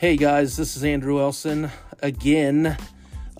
Hey 0.00 0.16
guys, 0.16 0.56
this 0.56 0.78
is 0.78 0.82
Andrew 0.82 1.20
Elson 1.20 1.70
again, 2.02 2.74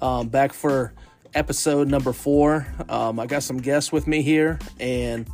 um, 0.02 0.28
back 0.28 0.52
for 0.52 0.92
episode 1.32 1.88
number 1.88 2.12
four. 2.12 2.66
Um, 2.86 3.18
I 3.18 3.24
got 3.24 3.44
some 3.44 3.62
guests 3.62 3.90
with 3.90 4.06
me 4.06 4.20
here, 4.20 4.58
and 4.78 5.26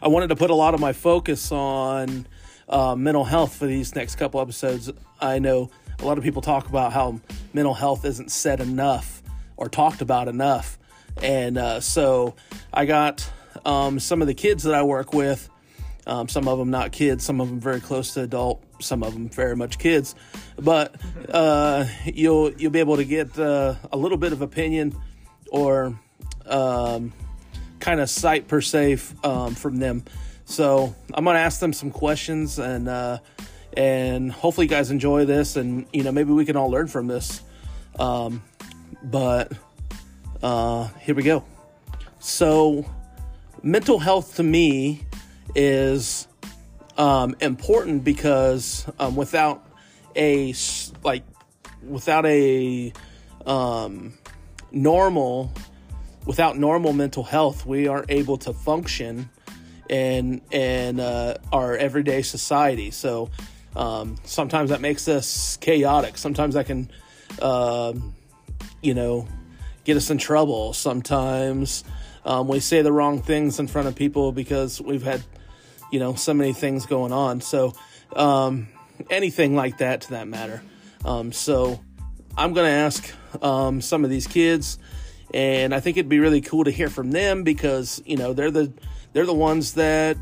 I 0.00 0.08
wanted 0.08 0.28
to 0.28 0.36
put 0.36 0.48
a 0.48 0.54
lot 0.54 0.72
of 0.72 0.80
my 0.80 0.94
focus 0.94 1.52
on 1.52 2.26
uh, 2.66 2.96
mental 2.96 3.24
health 3.24 3.56
for 3.56 3.66
these 3.66 3.94
next 3.94 4.16
couple 4.16 4.40
episodes. 4.40 4.90
I 5.20 5.38
know 5.38 5.68
a 5.98 6.06
lot 6.06 6.16
of 6.16 6.24
people 6.24 6.40
talk 6.40 6.66
about 6.66 6.94
how 6.94 7.20
mental 7.52 7.74
health 7.74 8.06
isn't 8.06 8.30
said 8.30 8.60
enough 8.60 9.22
or 9.58 9.68
talked 9.68 10.00
about 10.00 10.28
enough, 10.28 10.78
and 11.22 11.58
uh, 11.58 11.80
so 11.80 12.36
I 12.72 12.86
got 12.86 13.30
um, 13.66 14.00
some 14.00 14.22
of 14.22 14.28
the 14.28 14.34
kids 14.34 14.62
that 14.62 14.74
I 14.74 14.82
work 14.82 15.12
with. 15.12 15.50
Um, 16.06 16.26
some 16.28 16.48
of 16.48 16.58
them 16.58 16.70
not 16.70 16.92
kids, 16.92 17.22
some 17.22 17.38
of 17.38 17.50
them 17.50 17.60
very 17.60 17.80
close 17.80 18.14
to 18.14 18.22
adult, 18.22 18.64
some 18.80 19.02
of 19.02 19.12
them 19.12 19.28
very 19.28 19.56
much 19.56 19.78
kids. 19.78 20.14
But 20.58 20.94
uh, 21.30 21.86
you'll 22.04 22.52
you'll 22.52 22.72
be 22.72 22.80
able 22.80 22.96
to 22.96 23.04
get 23.04 23.38
uh, 23.38 23.74
a 23.92 23.96
little 23.96 24.18
bit 24.18 24.32
of 24.32 24.42
opinion 24.42 24.94
or 25.50 25.98
um, 26.46 27.12
kind 27.80 28.00
of 28.00 28.10
sight 28.10 28.48
per 28.48 28.60
se 28.60 28.98
um, 29.24 29.54
from 29.54 29.76
them. 29.76 30.04
So 30.44 30.94
I'm 31.12 31.24
gonna 31.24 31.38
ask 31.38 31.60
them 31.60 31.72
some 31.72 31.90
questions 31.90 32.58
and 32.58 32.88
uh, 32.88 33.18
and 33.76 34.30
hopefully 34.30 34.66
you 34.66 34.70
guys 34.70 34.90
enjoy 34.90 35.24
this 35.24 35.56
and 35.56 35.86
you 35.92 36.02
know 36.02 36.12
maybe 36.12 36.32
we 36.32 36.44
can 36.44 36.56
all 36.56 36.70
learn 36.70 36.86
from 36.86 37.06
this. 37.06 37.42
Um, 37.98 38.42
but 39.02 39.52
uh, 40.42 40.88
here 41.00 41.14
we 41.14 41.22
go. 41.22 41.44
So 42.18 42.84
mental 43.62 43.98
health 43.98 44.36
to 44.36 44.42
me 44.42 45.06
is 45.54 46.25
um, 46.96 47.36
important 47.40 48.04
because 48.04 48.86
um, 48.98 49.16
without 49.16 49.66
a 50.14 50.54
like 51.02 51.24
without 51.82 52.26
a 52.26 52.92
um, 53.44 54.14
normal 54.72 55.52
without 56.24 56.58
normal 56.58 56.92
mental 56.92 57.22
health 57.22 57.66
we 57.66 57.86
aren't 57.86 58.10
able 58.10 58.38
to 58.38 58.52
function 58.52 59.28
in 59.88 60.40
in 60.50 61.00
uh, 61.00 61.38
our 61.52 61.76
everyday 61.76 62.22
society. 62.22 62.90
So 62.90 63.30
um, 63.74 64.16
sometimes 64.24 64.70
that 64.70 64.80
makes 64.80 65.08
us 65.08 65.56
chaotic. 65.58 66.18
Sometimes 66.18 66.54
that 66.54 66.66
can 66.66 66.90
uh, 67.40 67.92
you 68.82 68.94
know 68.94 69.28
get 69.84 69.96
us 69.96 70.10
in 70.10 70.18
trouble. 70.18 70.72
Sometimes 70.72 71.84
um, 72.24 72.48
we 72.48 72.60
say 72.60 72.82
the 72.82 72.92
wrong 72.92 73.22
things 73.22 73.58
in 73.58 73.68
front 73.68 73.88
of 73.88 73.94
people 73.94 74.32
because 74.32 74.80
we've 74.80 75.02
had 75.02 75.22
you 75.90 75.98
know, 75.98 76.14
so 76.14 76.34
many 76.34 76.52
things 76.52 76.86
going 76.86 77.12
on. 77.12 77.40
So, 77.40 77.72
um, 78.14 78.68
anything 79.10 79.54
like 79.54 79.78
that 79.78 80.02
to 80.02 80.10
that 80.10 80.28
matter. 80.28 80.62
Um, 81.04 81.32
so, 81.32 81.80
I'm 82.36 82.52
going 82.52 82.66
to 82.66 82.72
ask 82.72 83.14
um, 83.42 83.80
some 83.80 84.04
of 84.04 84.10
these 84.10 84.26
kids, 84.26 84.78
and 85.32 85.74
I 85.74 85.80
think 85.80 85.96
it'd 85.96 86.08
be 86.08 86.18
really 86.18 86.42
cool 86.42 86.64
to 86.64 86.70
hear 86.70 86.90
from 86.90 87.10
them 87.10 87.44
because 87.44 88.02
you 88.04 88.16
know 88.16 88.34
they're 88.34 88.50
the 88.50 88.72
they're 89.12 89.26
the 89.26 89.34
ones 89.34 89.74
that 89.74 90.18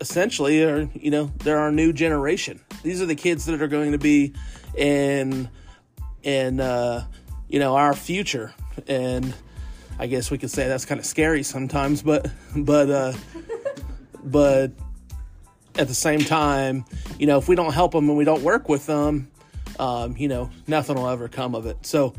essentially 0.00 0.62
are 0.64 0.88
you 0.94 1.10
know 1.10 1.30
they're 1.38 1.58
our 1.58 1.72
new 1.72 1.92
generation. 1.92 2.60
These 2.82 3.02
are 3.02 3.06
the 3.06 3.14
kids 3.14 3.44
that 3.46 3.60
are 3.60 3.68
going 3.68 3.92
to 3.92 3.98
be 3.98 4.32
in 4.76 5.50
in 6.22 6.60
uh, 6.60 7.06
you 7.48 7.58
know 7.58 7.76
our 7.76 7.92
future, 7.92 8.54
and 8.86 9.34
I 9.98 10.06
guess 10.06 10.30
we 10.30 10.38
could 10.38 10.50
say 10.50 10.68
that's 10.68 10.86
kind 10.86 10.98
of 10.98 11.04
scary 11.04 11.42
sometimes, 11.42 12.02
but 12.02 12.30
but 12.56 12.90
uh, 12.90 13.12
but 14.24 14.72
at 15.78 15.88
the 15.88 15.94
same 15.94 16.20
time, 16.20 16.84
you 17.18 17.26
know, 17.26 17.38
if 17.38 17.48
we 17.48 17.54
don't 17.54 17.72
help 17.72 17.92
them 17.92 18.08
and 18.08 18.18
we 18.18 18.24
don't 18.24 18.42
work 18.42 18.68
with 18.68 18.86
them, 18.86 19.30
um, 19.78 20.16
you 20.16 20.28
know, 20.28 20.50
nothing 20.66 20.96
will 20.96 21.08
ever 21.08 21.28
come 21.28 21.54
of 21.54 21.66
it. 21.66 21.86
So, 21.86 22.14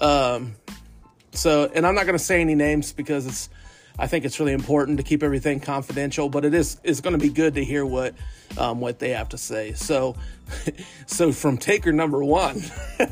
um, 0.00 0.56
so, 1.32 1.70
and 1.72 1.86
I'm 1.86 1.94
not 1.94 2.06
going 2.06 2.18
to 2.18 2.24
say 2.24 2.40
any 2.40 2.54
names 2.54 2.92
because 2.92 3.26
it's, 3.26 3.50
I 3.98 4.06
think 4.06 4.24
it's 4.24 4.40
really 4.40 4.52
important 4.52 4.96
to 4.98 5.04
keep 5.04 5.22
everything 5.22 5.60
confidential, 5.60 6.28
but 6.28 6.44
it 6.44 6.54
is, 6.54 6.80
it's 6.82 7.00
going 7.00 7.12
to 7.12 7.22
be 7.22 7.28
good 7.28 7.54
to 7.54 7.64
hear 7.64 7.84
what, 7.84 8.14
um, 8.56 8.80
what 8.80 8.98
they 8.98 9.10
have 9.10 9.28
to 9.30 9.38
say. 9.38 9.74
So, 9.74 10.16
so 11.06 11.30
from 11.32 11.58
taker 11.58 11.92
number 11.92 12.24
one, 12.24 12.62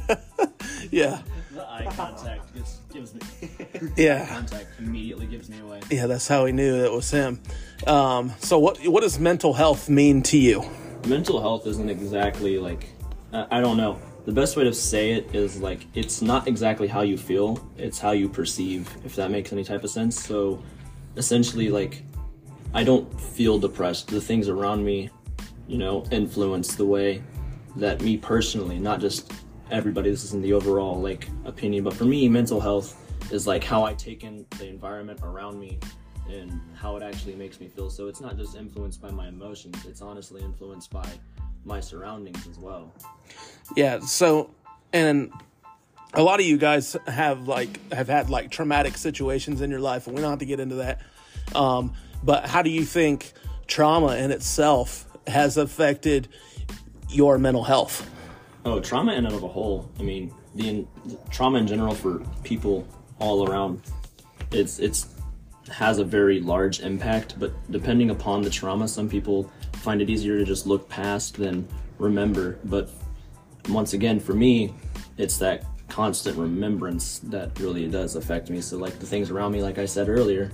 yeah. 0.90 1.20
The 1.52 1.68
eye 1.68 1.88
contact 1.94 2.54
gives, 2.54 2.78
gives 2.96 3.14
me. 3.14 3.20
Yeah. 3.96 4.26
Contact 4.26 4.68
immediately 4.78 5.26
gives 5.26 5.48
me 5.50 5.60
away. 5.60 5.80
Yeah, 5.90 6.06
that's 6.06 6.26
how 6.26 6.46
he 6.46 6.52
knew 6.52 6.84
it 6.84 6.92
was 6.92 7.10
him. 7.10 7.40
Um, 7.86 8.32
so 8.40 8.58
what 8.58 8.78
what 8.88 9.02
does 9.02 9.18
mental 9.18 9.52
health 9.52 9.88
mean 9.88 10.22
to 10.24 10.38
you? 10.38 10.64
Mental 11.06 11.40
health 11.40 11.66
isn't 11.66 11.90
exactly 11.90 12.58
like 12.58 12.88
I 13.32 13.58
I 13.58 13.60
don't 13.60 13.76
know. 13.76 14.00
The 14.24 14.32
best 14.32 14.56
way 14.56 14.64
to 14.64 14.72
say 14.72 15.12
it 15.12 15.34
is 15.34 15.60
like 15.60 15.86
it's 15.94 16.20
not 16.22 16.48
exactly 16.48 16.88
how 16.88 17.02
you 17.02 17.16
feel; 17.16 17.64
it's 17.76 17.98
how 17.98 18.12
you 18.12 18.28
perceive. 18.28 18.88
If 19.04 19.14
that 19.16 19.30
makes 19.30 19.52
any 19.52 19.64
type 19.64 19.84
of 19.84 19.90
sense. 19.90 20.20
So, 20.20 20.62
essentially, 21.16 21.68
like 21.68 22.02
I 22.74 22.82
don't 22.82 23.08
feel 23.20 23.58
depressed. 23.58 24.08
The 24.08 24.20
things 24.20 24.48
around 24.48 24.84
me, 24.84 25.10
you 25.68 25.78
know, 25.78 26.04
influence 26.10 26.74
the 26.74 26.86
way 26.86 27.22
that 27.76 28.00
me 28.00 28.16
personally, 28.16 28.78
not 28.78 29.00
just 29.00 29.32
everybody. 29.70 30.10
This 30.10 30.24
isn't 30.24 30.42
the 30.42 30.52
overall 30.52 31.00
like 31.00 31.28
opinion, 31.44 31.84
but 31.84 31.94
for 31.94 32.04
me, 32.04 32.28
mental 32.28 32.60
health 32.60 33.02
is 33.32 33.46
like 33.46 33.64
how 33.64 33.84
I 33.84 33.94
take 33.94 34.24
in 34.24 34.46
the 34.58 34.68
environment 34.68 35.20
around 35.22 35.58
me 35.58 35.78
and 36.28 36.60
how 36.74 36.96
it 36.96 37.02
actually 37.02 37.34
makes 37.34 37.60
me 37.60 37.68
feel. 37.68 37.90
So 37.90 38.08
it's 38.08 38.20
not 38.20 38.36
just 38.36 38.56
influenced 38.56 39.00
by 39.00 39.10
my 39.10 39.28
emotions, 39.28 39.84
it's 39.86 40.02
honestly 40.02 40.42
influenced 40.42 40.90
by 40.90 41.08
my 41.64 41.80
surroundings 41.80 42.46
as 42.48 42.58
well. 42.58 42.92
Yeah, 43.76 44.00
so 44.00 44.50
and 44.92 45.32
a 46.14 46.22
lot 46.22 46.40
of 46.40 46.46
you 46.46 46.56
guys 46.56 46.96
have 47.06 47.48
like 47.48 47.92
have 47.92 48.08
had 48.08 48.30
like 48.30 48.50
traumatic 48.50 48.96
situations 48.96 49.60
in 49.60 49.70
your 49.70 49.80
life 49.80 50.06
and 50.06 50.16
we 50.16 50.22
don't 50.22 50.30
have 50.30 50.38
to 50.40 50.46
get 50.46 50.60
into 50.60 50.76
that. 50.76 51.00
Um, 51.54 51.94
but 52.22 52.46
how 52.46 52.62
do 52.62 52.70
you 52.70 52.84
think 52.84 53.32
trauma 53.66 54.16
in 54.16 54.30
itself 54.30 55.06
has 55.26 55.56
affected 55.56 56.28
your 57.08 57.38
mental 57.38 57.64
health? 57.64 58.08
Oh, 58.66 58.80
trauma 58.80 59.12
in 59.12 59.26
and 59.26 59.32
of 59.32 59.44
a 59.44 59.48
whole. 59.48 59.88
I 60.00 60.02
mean, 60.02 60.34
the, 60.56 60.68
in, 60.68 60.88
the 61.04 61.16
trauma 61.30 61.58
in 61.58 61.68
general 61.68 61.94
for 61.94 62.18
people 62.42 62.84
all 63.20 63.48
around. 63.48 63.80
It's 64.50 64.80
it's 64.80 65.14
has 65.70 66.00
a 66.00 66.04
very 66.04 66.40
large 66.40 66.80
impact, 66.80 67.38
but 67.38 67.52
depending 67.70 68.10
upon 68.10 68.42
the 68.42 68.50
trauma, 68.50 68.88
some 68.88 69.08
people 69.08 69.52
find 69.74 70.02
it 70.02 70.10
easier 70.10 70.36
to 70.36 70.44
just 70.44 70.66
look 70.66 70.88
past 70.88 71.36
than 71.36 71.68
remember. 71.98 72.58
But 72.64 72.90
once 73.68 73.92
again, 73.92 74.18
for 74.18 74.34
me, 74.34 74.74
it's 75.16 75.38
that 75.38 75.64
constant 75.86 76.36
remembrance 76.36 77.20
that 77.20 77.56
really 77.60 77.86
does 77.86 78.16
affect 78.16 78.50
me. 78.50 78.60
So, 78.60 78.78
like 78.78 78.98
the 78.98 79.06
things 79.06 79.30
around 79.30 79.52
me, 79.52 79.62
like 79.62 79.78
I 79.78 79.86
said 79.86 80.08
earlier, 80.08 80.50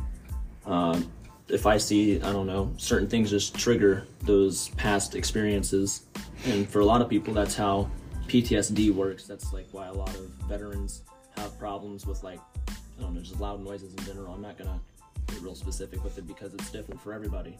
um, 0.66 1.10
if 1.48 1.64
I 1.64 1.78
see, 1.78 2.20
I 2.20 2.30
don't 2.30 2.46
know, 2.46 2.74
certain 2.76 3.08
things 3.08 3.30
just 3.30 3.54
trigger 3.54 4.06
those 4.20 4.68
past 4.70 5.14
experiences. 5.14 6.02
And 6.44 6.68
for 6.68 6.80
a 6.80 6.84
lot 6.84 7.00
of 7.00 7.08
people, 7.08 7.32
that's 7.32 7.54
how 7.54 7.90
PTSD 8.28 8.94
works. 8.94 9.26
That's 9.26 9.52
like 9.52 9.66
why 9.72 9.86
a 9.86 9.92
lot 9.92 10.10
of 10.10 10.26
veterans 10.48 11.02
have 11.36 11.58
problems 11.58 12.06
with 12.06 12.22
like, 12.22 12.40
I 12.68 13.02
don't 13.02 13.14
know, 13.14 13.20
just 13.20 13.40
loud 13.40 13.62
noises 13.62 13.94
in 13.94 14.04
general. 14.04 14.34
I'm 14.34 14.42
not 14.42 14.58
gonna 14.58 14.80
get 15.28 15.40
real 15.40 15.54
specific 15.54 16.02
with 16.04 16.18
it 16.18 16.26
because 16.26 16.54
it's 16.54 16.70
different 16.70 17.00
for 17.00 17.12
everybody. 17.12 17.56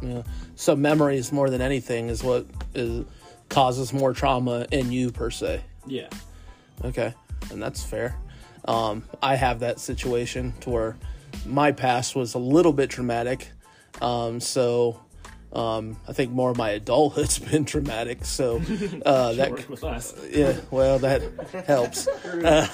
Yeah. 0.00 0.22
So 0.56 0.74
memories 0.74 1.32
more 1.32 1.48
than 1.50 1.60
anything 1.60 2.08
is 2.08 2.22
what 2.22 2.46
is 2.74 3.04
causes 3.48 3.92
more 3.92 4.12
trauma 4.12 4.66
in 4.70 4.90
you 4.90 5.10
per 5.10 5.30
se. 5.30 5.62
Yeah. 5.86 6.08
Okay, 6.84 7.14
and 7.50 7.62
that's 7.62 7.84
fair. 7.84 8.16
Um, 8.64 9.04
I 9.22 9.36
have 9.36 9.60
that 9.60 9.78
situation 9.78 10.54
to 10.60 10.70
where 10.70 10.96
my 11.46 11.72
past 11.72 12.16
was 12.16 12.34
a 12.34 12.38
little 12.38 12.72
bit 12.72 12.90
traumatic. 12.90 13.50
Um, 14.00 14.40
so 14.40 15.00
um, 15.52 15.96
I 16.08 16.12
think 16.12 16.32
more 16.32 16.50
of 16.50 16.56
my 16.56 16.70
adulthood's 16.70 17.38
been 17.50 17.64
traumatic. 17.64 18.24
So 18.24 18.56
uh, 19.04 19.32
that 19.34 19.50
Work 19.50 19.68
with 19.68 19.84
us. 19.84 20.14
yeah, 20.30 20.56
well 20.70 20.98
that 21.00 21.22
helps. 21.66 22.08
Uh, 22.44 22.66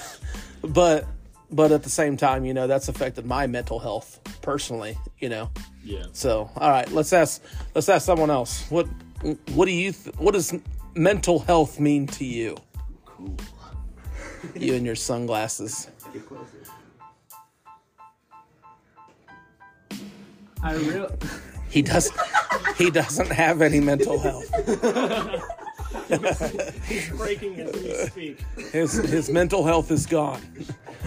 but 0.61 1.05
but 1.51 1.71
at 1.71 1.83
the 1.83 1.89
same 1.89 2.15
time, 2.17 2.45
you 2.45 2.53
know, 2.53 2.67
that's 2.67 2.87
affected 2.89 3.25
my 3.25 3.47
mental 3.47 3.79
health 3.79 4.19
personally. 4.41 4.97
You 5.19 5.29
know, 5.29 5.49
Yeah. 5.83 6.05
so 6.13 6.49
all 6.55 6.69
right, 6.69 6.89
let's 6.91 7.11
ask 7.13 7.41
let's 7.75 7.89
ask 7.89 8.05
someone 8.05 8.29
else. 8.29 8.65
What 8.69 8.87
what 9.53 9.65
do 9.65 9.71
you 9.71 9.91
th- 9.91 10.15
what 10.17 10.33
does 10.33 10.53
mental 10.95 11.39
health 11.39 11.79
mean 11.79 12.07
to 12.07 12.23
you? 12.25 12.55
Cool. 13.05 13.35
You 14.55 14.75
and 14.75 14.85
your 14.85 14.95
sunglasses. 14.95 15.89
I 20.63 20.73
really. 20.73 21.09
He 21.69 21.81
does. 21.81 22.11
He 22.77 22.89
doesn't 22.89 23.31
have 23.31 23.61
any 23.61 23.79
mental 23.79 24.19
health. 24.19 24.49
He's 26.87 27.09
breaking 27.09 27.59
as 27.59 27.73
we 27.73 27.93
speak. 28.07 28.45
His 28.71 28.93
his 28.93 29.29
mental 29.29 29.65
health 29.65 29.91
is 29.91 30.05
gone. 30.05 30.41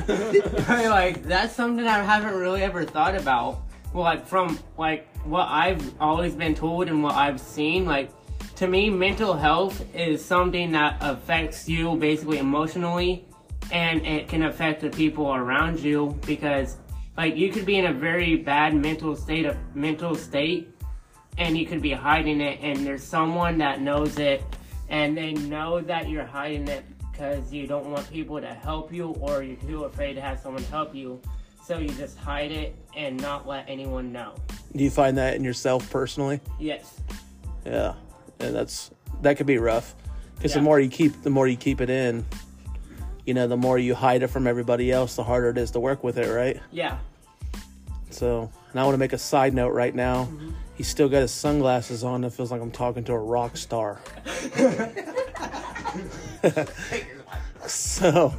like 0.09 1.23
that's 1.25 1.55
something 1.55 1.87
I 1.87 2.03
haven't 2.03 2.35
really 2.35 2.63
ever 2.63 2.85
thought 2.85 3.17
about. 3.17 3.63
Well, 3.93 4.05
like 4.05 4.27
from 4.27 4.59
like 4.79 5.09
what 5.25 5.49
I've 5.49 6.01
always 6.01 6.35
been 6.35 6.55
told 6.55 6.89
and 6.89 7.03
what 7.03 7.15
I've 7.15 7.41
seen, 7.41 7.85
like 7.85 8.11
to 8.57 8.69
me, 8.69 8.91
mental 8.91 9.35
health 9.35 9.85
is 9.95 10.25
something 10.25 10.73
that 10.73 10.97
affects 11.01 11.69
you 11.69 11.97
basically 11.97 12.39
emotionally, 12.39 13.27
and 13.73 14.07
it 14.07 14.29
can 14.29 14.45
affect 14.45 14.83
the 14.83 14.91
people 14.91 15.35
around 15.35 15.81
you 15.81 16.17
because, 16.27 16.77
like, 17.17 17.35
you 17.35 17.51
could 17.51 17.67
be 17.67 17.79
in 17.79 17.87
a 17.87 17.93
very 17.93 18.37
bad 18.37 18.75
mental 18.75 19.17
state 19.17 19.47
of 19.47 19.57
mental 19.75 20.15
state, 20.15 20.72
and 21.39 21.57
you 21.57 21.67
could 21.67 21.83
be 21.83 21.93
hiding 21.93 22.41
it, 22.41 22.61
and 22.63 22.87
there's 22.87 23.03
someone 23.03 23.59
that 23.59 23.81
knows 23.81 24.19
it, 24.19 24.43
and 24.89 25.17
they 25.17 25.33
know 25.33 25.81
that 25.81 26.09
you're 26.09 26.25
hiding 26.25 26.69
it 26.69 26.85
because 27.11 27.53
you 27.53 27.67
don't 27.67 27.87
want 27.87 28.11
people 28.11 28.41
to 28.41 28.53
help 28.53 28.93
you, 28.93 29.11
or 29.21 29.43
you're 29.43 29.57
too 29.57 29.85
afraid 29.85 30.15
to 30.15 30.21
have 30.21 30.41
someone 30.41 30.63
help 30.65 30.95
you. 30.95 31.21
So 31.65 31.79
you 31.79 31.91
just 31.91 32.19
hide 32.19 32.51
it 32.51 32.77
and 32.97 33.21
not 33.21 33.47
let 33.47 33.65
anyone 33.69 34.13
know. 34.13 34.35
Do 34.75 34.83
you 34.83 34.91
find 34.91 35.17
that 35.19 35.35
in 35.35 35.45
yourself 35.45 35.89
personally? 35.91 36.41
Yes. 36.59 37.01
Yeah, 37.65 37.95
and 38.41 38.55
that's 38.55 38.91
that 39.21 39.37
could 39.37 39.47
be 39.47 39.59
rough 39.59 39.95
because 40.35 40.55
the 40.55 40.61
more 40.61 40.81
you 40.81 40.89
keep, 40.89 41.23
the 41.23 41.31
more 41.31 41.47
you 41.47 41.57
keep 41.57 41.81
it 41.81 41.91
in. 41.91 42.25
You 43.25 43.35
know, 43.35 43.47
the 43.47 43.57
more 43.57 43.79
you 43.79 43.95
hide 43.95 44.25
it 44.25 44.27
from 44.29 44.49
everybody 44.49 44.91
else, 44.91 45.15
the 45.15 45.23
harder 45.23 45.51
it 45.51 45.59
is 45.59 45.71
to 45.73 45.81
work 45.81 46.03
with 46.03 46.19
it, 46.19 46.29
right? 46.29 46.61
Yeah. 46.73 46.99
So, 48.11 48.51
and 48.73 48.81
I 48.81 48.83
want 48.83 48.95
to 48.95 48.99
make 48.99 49.13
a 49.13 49.19
side 49.19 49.55
note 49.55 49.71
right 49.71 49.95
now. 49.95 50.25
Mm-hmm. 50.25 50.51
He's 50.83 50.89
still 50.89 51.09
got 51.09 51.21
his 51.21 51.31
sunglasses 51.31 52.03
on. 52.03 52.25
It 52.25 52.33
feels 52.33 52.51
like 52.51 52.61
I'm 52.61 52.73
talking 52.73 53.05
to 53.05 53.13
a 53.13 53.19
rock 53.19 53.57
star. 53.57 54.01
so, 57.69 58.35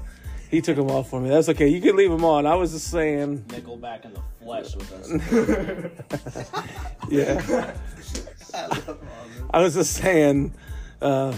he 0.52 0.60
took 0.60 0.76
them 0.76 0.92
off 0.92 1.10
for 1.10 1.22
me. 1.22 1.30
That's 1.30 1.48
okay. 1.48 1.70
You 1.70 1.80
can 1.80 1.96
leave 1.96 2.12
them 2.12 2.26
on. 2.26 2.46
I 2.46 2.56
was 2.56 2.74
just 2.74 2.92
saying, 2.92 3.46
Nickelback 3.48 4.04
in 4.04 4.14
the 4.14 4.20
flesh 4.44 4.76
with 4.76 4.92
us. 4.92 5.08
yeah. 7.10 7.74
I 9.54 9.62
was 9.62 9.76
just 9.76 9.94
saying, 9.94 10.54
uh, 11.02 11.34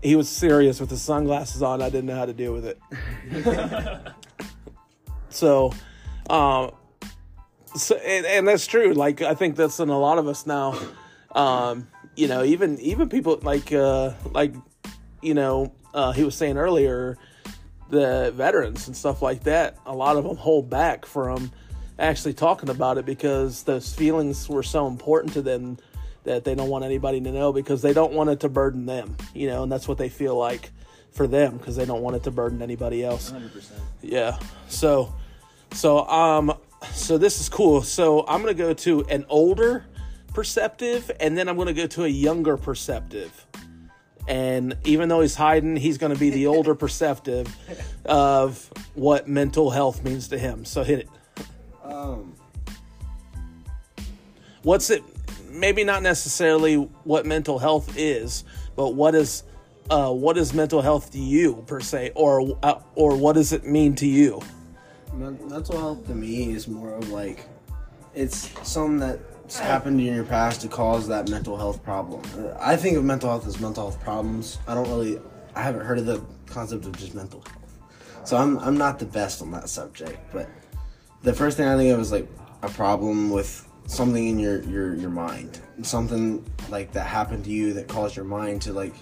he 0.00 0.14
was 0.14 0.28
serious 0.28 0.78
with 0.78 0.90
the 0.90 0.96
sunglasses 0.96 1.60
on. 1.60 1.82
I 1.82 1.90
didn't 1.90 2.06
know 2.06 2.14
how 2.14 2.26
to 2.26 2.32
deal 2.32 2.52
with 2.52 2.66
it. 2.66 2.78
so, 5.28 5.74
um, 6.28 6.70
so 7.74 7.96
and, 7.96 8.26
and 8.26 8.48
that's 8.48 8.66
true. 8.66 8.92
Like 8.92 9.22
I 9.22 9.34
think 9.34 9.56
that's 9.56 9.80
in 9.80 9.88
a 9.88 9.98
lot 9.98 10.18
of 10.18 10.26
us 10.28 10.46
now. 10.46 10.78
Um, 11.34 11.86
you 12.16 12.28
know, 12.28 12.42
even 12.42 12.78
even 12.80 13.08
people 13.08 13.38
like 13.42 13.72
uh, 13.72 14.12
like 14.32 14.54
you 15.22 15.34
know 15.34 15.72
uh, 15.94 16.12
he 16.12 16.24
was 16.24 16.34
saying 16.34 16.58
earlier, 16.58 17.16
the 17.90 18.32
veterans 18.34 18.86
and 18.86 18.96
stuff 18.96 19.22
like 19.22 19.44
that. 19.44 19.76
A 19.86 19.94
lot 19.94 20.16
of 20.16 20.24
them 20.24 20.36
hold 20.36 20.68
back 20.70 21.06
from 21.06 21.52
actually 21.98 22.34
talking 22.34 22.70
about 22.70 22.98
it 22.98 23.06
because 23.06 23.62
those 23.64 23.94
feelings 23.94 24.48
were 24.48 24.62
so 24.62 24.86
important 24.86 25.34
to 25.34 25.42
them 25.42 25.78
that 26.24 26.44
they 26.44 26.54
don't 26.54 26.68
want 26.68 26.84
anybody 26.84 27.20
to 27.20 27.32
know 27.32 27.52
because 27.52 27.82
they 27.82 27.92
don't 27.92 28.12
want 28.12 28.30
it 28.30 28.40
to 28.40 28.48
burden 28.48 28.86
them. 28.86 29.16
You 29.34 29.48
know, 29.48 29.62
and 29.62 29.72
that's 29.72 29.86
what 29.86 29.98
they 29.98 30.08
feel 30.08 30.36
like 30.36 30.70
for 31.12 31.26
them 31.26 31.56
because 31.58 31.76
they 31.76 31.84
don't 31.84 32.02
want 32.02 32.16
it 32.16 32.22
to 32.24 32.30
burden 32.30 32.62
anybody 32.62 33.04
else. 33.04 33.32
100%. 33.32 33.70
Yeah. 34.02 34.38
So, 34.68 35.14
so 35.72 36.06
um, 36.08 36.54
so 36.92 37.18
this 37.18 37.40
is 37.40 37.48
cool. 37.48 37.82
So 37.82 38.24
I'm 38.26 38.40
gonna 38.40 38.54
go 38.54 38.72
to 38.72 39.04
an 39.06 39.24
older 39.28 39.84
perceptive, 40.34 41.10
and 41.20 41.36
then 41.36 41.48
I'm 41.48 41.56
gonna 41.56 41.72
go 41.72 41.86
to 41.86 42.04
a 42.04 42.08
younger 42.08 42.56
perceptive. 42.56 43.46
And 44.28 44.76
even 44.84 45.08
though 45.08 45.20
he's 45.20 45.34
hiding, 45.34 45.76
he's 45.76 45.98
gonna 45.98 46.16
be 46.16 46.30
the 46.30 46.46
older 46.46 46.74
perceptive 46.84 47.54
of 48.04 48.70
what 48.94 49.28
mental 49.28 49.70
health 49.70 50.04
means 50.04 50.28
to 50.28 50.38
him. 50.38 50.64
So 50.64 50.84
hit 50.84 51.00
it. 51.00 51.08
Um, 51.82 52.34
What's 54.62 54.90
it? 54.90 55.02
Maybe 55.50 55.84
not 55.84 56.02
necessarily 56.02 56.76
what 56.76 57.24
mental 57.24 57.58
health 57.58 57.94
is, 57.96 58.44
but 58.76 58.94
what 58.94 59.14
is. 59.14 59.44
Uh, 59.88 60.12
what 60.12 60.38
is 60.38 60.54
mental 60.54 60.80
health 60.80 61.10
to 61.10 61.18
you 61.18 61.64
per 61.66 61.80
se, 61.80 62.12
or 62.14 62.56
uh, 62.62 62.78
or 62.94 63.16
what 63.16 63.32
does 63.32 63.52
it 63.52 63.66
mean 63.66 63.96
to 63.96 64.06
you? 64.06 64.40
Men- 65.14 65.38
mental 65.48 65.78
health 65.78 66.06
to 66.06 66.14
me 66.14 66.52
is 66.52 66.68
more 66.68 66.94
of 66.94 67.08
like 67.10 67.46
it's 68.14 68.50
something 68.68 68.98
that's 68.98 69.58
happened 69.58 70.00
in 70.00 70.14
your 70.14 70.24
past 70.24 70.60
to 70.62 70.68
cause 70.68 71.06
that 71.08 71.28
mental 71.28 71.56
health 71.56 71.82
problem. 71.82 72.22
I 72.58 72.76
think 72.76 72.96
of 72.96 73.04
mental 73.04 73.28
health 73.28 73.46
as 73.46 73.60
mental 73.60 73.84
health 73.84 74.00
problems. 74.02 74.58
I 74.66 74.74
don't 74.74 74.88
really, 74.88 75.20
I 75.54 75.62
haven't 75.62 75.86
heard 75.86 75.98
of 75.98 76.06
the 76.06 76.22
concept 76.46 76.84
of 76.86 76.96
just 76.96 77.14
mental 77.14 77.40
health. 77.40 77.78
So 78.24 78.36
I'm 78.36 78.58
I'm 78.58 78.76
not 78.76 78.98
the 78.98 79.06
best 79.06 79.42
on 79.42 79.50
that 79.52 79.68
subject, 79.68 80.18
but 80.32 80.48
the 81.22 81.32
first 81.32 81.56
thing 81.56 81.66
I 81.66 81.76
think 81.76 81.92
of 81.92 82.00
is 82.00 82.12
like 82.12 82.28
a 82.62 82.68
problem 82.68 83.30
with 83.30 83.66
something 83.86 84.28
in 84.28 84.38
your 84.38 84.62
your 84.64 84.94
your 84.94 85.10
mind, 85.10 85.60
something 85.82 86.44
like 86.68 86.92
that 86.92 87.06
happened 87.06 87.44
to 87.44 87.50
you 87.50 87.72
that 87.74 87.88
caused 87.88 88.16
your 88.16 88.24
mind 88.24 88.62
to 88.62 88.72
like 88.72 88.94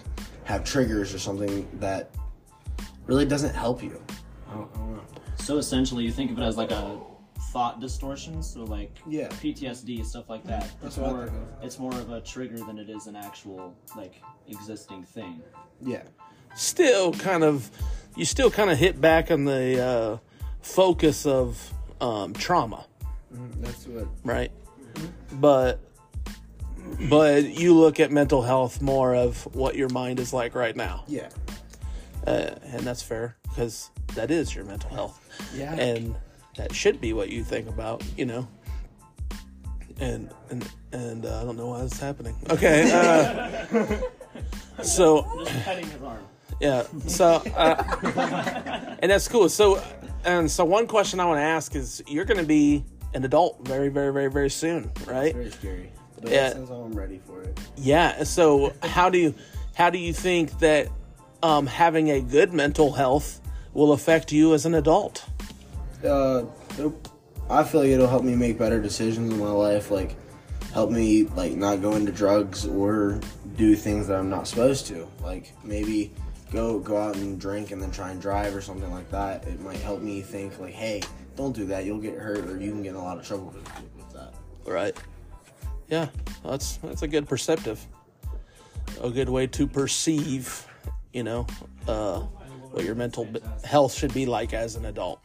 have 0.44 0.64
triggers 0.64 1.12
or 1.12 1.18
something 1.18 1.68
that 1.74 2.10
really 3.06 3.26
doesn't 3.26 3.54
help 3.54 3.82
you. 3.82 4.00
I 4.48 4.54
don't, 4.54 4.70
I 4.72 4.76
don't 4.78 4.96
know. 4.96 5.02
So 5.48 5.56
essentially, 5.56 6.04
you 6.04 6.12
think 6.12 6.30
of 6.30 6.38
it 6.38 6.42
as 6.42 6.58
like 6.58 6.70
a 6.72 7.00
thought 7.54 7.80
distortion. 7.80 8.42
So 8.42 8.64
like 8.64 8.94
Yeah. 9.08 9.28
PTSD 9.28 10.04
stuff 10.04 10.28
like 10.28 10.44
that. 10.44 10.70
That's 10.82 10.96
it's 10.96 10.96
what 10.98 11.08
I 11.08 11.12
more 11.14 11.24
think 11.24 11.36
of. 11.38 11.64
it's 11.64 11.78
more 11.78 11.92
of 11.94 12.10
a 12.10 12.20
trigger 12.20 12.58
than 12.58 12.76
it 12.78 12.90
is 12.90 13.06
an 13.06 13.16
actual 13.16 13.74
like 13.96 14.20
existing 14.46 15.04
thing. 15.04 15.40
Yeah. 15.80 16.02
still 16.54 17.14
kind 17.14 17.44
of 17.44 17.70
you 18.14 18.26
still 18.26 18.50
kind 18.50 18.68
of 18.68 18.76
hit 18.76 19.00
back 19.00 19.30
on 19.30 19.46
the 19.46 19.82
uh, 19.82 20.18
focus 20.60 21.24
of 21.24 21.72
um, 22.02 22.34
trauma, 22.34 22.84
That's 23.62 23.86
what. 23.86 24.06
right? 24.24 24.52
But 25.32 25.80
but 27.08 27.44
you 27.58 27.74
look 27.74 28.00
at 28.00 28.10
mental 28.12 28.42
health 28.42 28.82
more 28.82 29.14
of 29.14 29.44
what 29.54 29.76
your 29.76 29.88
mind 29.88 30.20
is 30.20 30.34
like 30.34 30.54
right 30.54 30.76
now, 30.76 31.04
Yeah. 31.08 31.30
Uh, 32.26 32.50
and 32.64 32.80
that's 32.86 33.02
fair 33.02 33.36
because 33.44 33.90
that 34.14 34.30
is 34.30 34.54
your 34.54 34.64
mental 34.64 34.90
health, 34.90 35.20
Yeah. 35.54 35.74
and 35.74 36.14
that 36.56 36.74
should 36.74 37.00
be 37.00 37.12
what 37.12 37.28
you 37.30 37.44
think 37.44 37.68
about, 37.68 38.02
you 38.16 38.26
know. 38.26 38.48
And 40.00 40.30
and 40.50 40.68
and 40.92 41.26
uh, 41.26 41.40
I 41.40 41.44
don't 41.44 41.56
know 41.56 41.68
why 41.68 41.82
this 41.82 41.92
is 41.92 42.00
happening. 42.00 42.36
Okay, 42.50 42.90
uh, 42.92 44.82
so 44.82 45.26
Just 45.44 45.64
petting 45.64 45.86
his 45.90 46.02
arm. 46.02 46.22
Yeah. 46.60 46.84
So, 47.06 47.42
uh, 47.56 48.96
and 49.00 49.10
that's 49.10 49.28
cool. 49.28 49.48
So, 49.48 49.82
and 50.24 50.50
so 50.50 50.64
one 50.64 50.86
question 50.88 51.20
I 51.20 51.24
want 51.24 51.38
to 51.38 51.42
ask 51.44 51.74
is, 51.76 52.02
you're 52.08 52.24
going 52.24 52.38
to 52.40 52.46
be 52.46 52.84
an 53.14 53.24
adult 53.24 53.66
very, 53.66 53.88
very, 53.88 54.12
very, 54.12 54.30
very 54.30 54.50
soon, 54.50 54.90
right? 55.06 55.32
very 55.34 55.50
scary. 55.52 55.92
But 56.20 56.30
Yeah. 56.32 56.50
since 56.50 56.70
I'm 56.70 56.92
ready 56.92 57.20
for 57.26 57.42
it. 57.42 57.58
Yeah. 57.76 58.24
So, 58.24 58.72
how 58.82 59.08
do 59.08 59.18
you, 59.18 59.34
how 59.74 59.88
do 59.90 59.98
you 59.98 60.12
think 60.12 60.58
that 60.58 60.88
um, 61.42 61.66
having 61.66 62.10
a 62.10 62.20
good 62.20 62.52
mental 62.52 62.92
health 62.92 63.40
will 63.74 63.92
affect 63.92 64.32
you 64.32 64.54
as 64.54 64.66
an 64.66 64.74
adult? 64.74 65.24
Uh, 66.04 66.44
I 67.50 67.64
feel 67.64 67.80
like 67.80 67.90
it'll 67.90 68.08
help 68.08 68.24
me 68.24 68.36
make 68.36 68.58
better 68.58 68.80
decisions 68.80 69.32
in 69.32 69.38
my 69.38 69.50
life. 69.50 69.90
Like, 69.90 70.16
help 70.72 70.90
me 70.90 71.24
like 71.24 71.54
not 71.54 71.82
go 71.82 71.94
into 71.94 72.12
drugs 72.12 72.66
or 72.66 73.20
do 73.56 73.74
things 73.74 74.06
that 74.06 74.18
I'm 74.18 74.30
not 74.30 74.46
supposed 74.46 74.86
to. 74.86 75.08
Like 75.22 75.52
maybe 75.64 76.12
go 76.52 76.78
go 76.78 76.96
out 76.96 77.16
and 77.16 77.40
drink 77.40 77.72
and 77.72 77.82
then 77.82 77.90
try 77.90 78.10
and 78.10 78.20
drive 78.20 78.54
or 78.54 78.60
something 78.60 78.90
like 78.92 79.10
that. 79.10 79.44
It 79.46 79.60
might 79.60 79.80
help 79.80 80.02
me 80.02 80.22
think 80.22 80.58
like, 80.60 80.74
hey, 80.74 81.02
don't 81.36 81.54
do 81.54 81.66
that. 81.66 81.84
You'll 81.84 81.98
get 81.98 82.14
hurt 82.14 82.46
or 82.46 82.60
you 82.60 82.70
can 82.70 82.82
get 82.82 82.90
in 82.90 82.96
a 82.96 83.02
lot 83.02 83.18
of 83.18 83.26
trouble 83.26 83.46
with, 83.46 83.56
with 83.96 84.12
that. 84.12 84.34
Right. 84.64 84.96
Yeah. 85.88 86.08
That's 86.44 86.76
that's 86.76 87.02
a 87.02 87.08
good 87.08 87.28
perceptive. 87.28 87.84
A 89.02 89.10
good 89.10 89.28
way 89.28 89.46
to 89.48 89.66
perceive, 89.66 90.66
you 91.12 91.22
know, 91.22 91.46
uh, 91.86 92.20
what 92.70 92.84
your 92.84 92.94
mental 92.94 93.26
health 93.64 93.94
should 93.94 94.12
be 94.14 94.26
like 94.26 94.52
as 94.52 94.76
an 94.76 94.84
adult. 94.86 95.20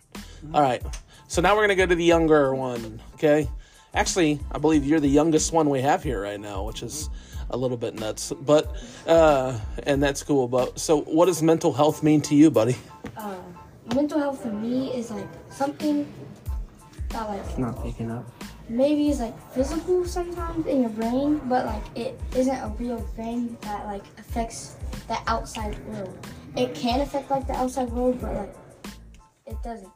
All 0.53 0.61
right. 0.61 0.81
So 1.27 1.41
now 1.41 1.55
we're 1.55 1.63
gonna 1.63 1.75
go 1.75 1.85
to 1.85 1.95
the 1.95 2.03
younger 2.03 2.53
one. 2.55 3.01
Okay. 3.15 3.49
Actually, 3.93 4.39
I 4.51 4.57
believe 4.57 4.85
you're 4.85 4.99
the 4.99 5.07
youngest 5.07 5.53
one 5.53 5.69
we 5.69 5.81
have 5.81 6.03
here 6.03 6.21
right 6.21 6.39
now, 6.39 6.63
which 6.63 6.81
is 6.83 7.09
a 7.51 7.57
little 7.57 7.77
bit 7.77 7.93
nuts. 7.95 8.33
But 8.41 8.75
uh, 9.07 9.59
and 9.83 10.01
that's 10.01 10.23
cool. 10.23 10.47
But 10.47 10.79
so, 10.79 11.01
what 11.01 11.25
does 11.27 11.41
mental 11.43 11.71
health 11.73 12.01
mean 12.03 12.21
to 12.21 12.35
you, 12.35 12.49
buddy? 12.49 12.75
uh, 13.17 13.35
mental 13.93 14.19
health 14.19 14.41
for 14.41 14.51
me 14.51 14.89
is 14.93 15.11
like 15.11 15.27
something 15.49 16.11
that 17.09 17.29
like 17.29 17.59
Not 17.59 17.81
picking 17.83 18.09
up. 18.11 18.25
Maybe 18.69 19.09
is 19.09 19.19
like 19.19 19.37
physical 19.51 20.05
sometimes 20.05 20.65
in 20.65 20.81
your 20.81 20.89
brain, 20.89 21.41
but 21.45 21.65
like 21.65 21.83
it 21.95 22.19
isn't 22.35 22.55
a 22.55 22.67
real 22.79 22.99
thing 23.15 23.57
that 23.61 23.85
like 23.85 24.03
affects 24.17 24.75
the 25.07 25.17
outside 25.27 25.77
world. 25.87 26.17
It 26.55 26.73
can 26.75 27.01
affect 27.01 27.29
like 27.29 27.47
the 27.47 27.53
outside 27.53 27.89
world, 27.91 28.19
but 28.21 28.33
like 28.33 28.55
it 29.45 29.61
doesn't. 29.63 29.91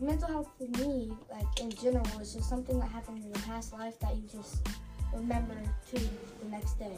Mental 0.00 0.28
health 0.28 0.48
for 0.58 0.66
me, 0.78 1.12
like 1.30 1.60
in 1.60 1.70
general, 1.70 2.06
is 2.20 2.34
just 2.34 2.48
something 2.48 2.78
that 2.80 2.88
happened 2.88 3.18
in 3.18 3.24
your 3.24 3.42
past 3.46 3.72
life 3.72 3.98
that 4.00 4.16
you 4.16 4.22
just 4.32 4.66
remember 5.12 5.54
to 5.90 5.96
the 5.98 6.48
next 6.50 6.78
day. 6.78 6.96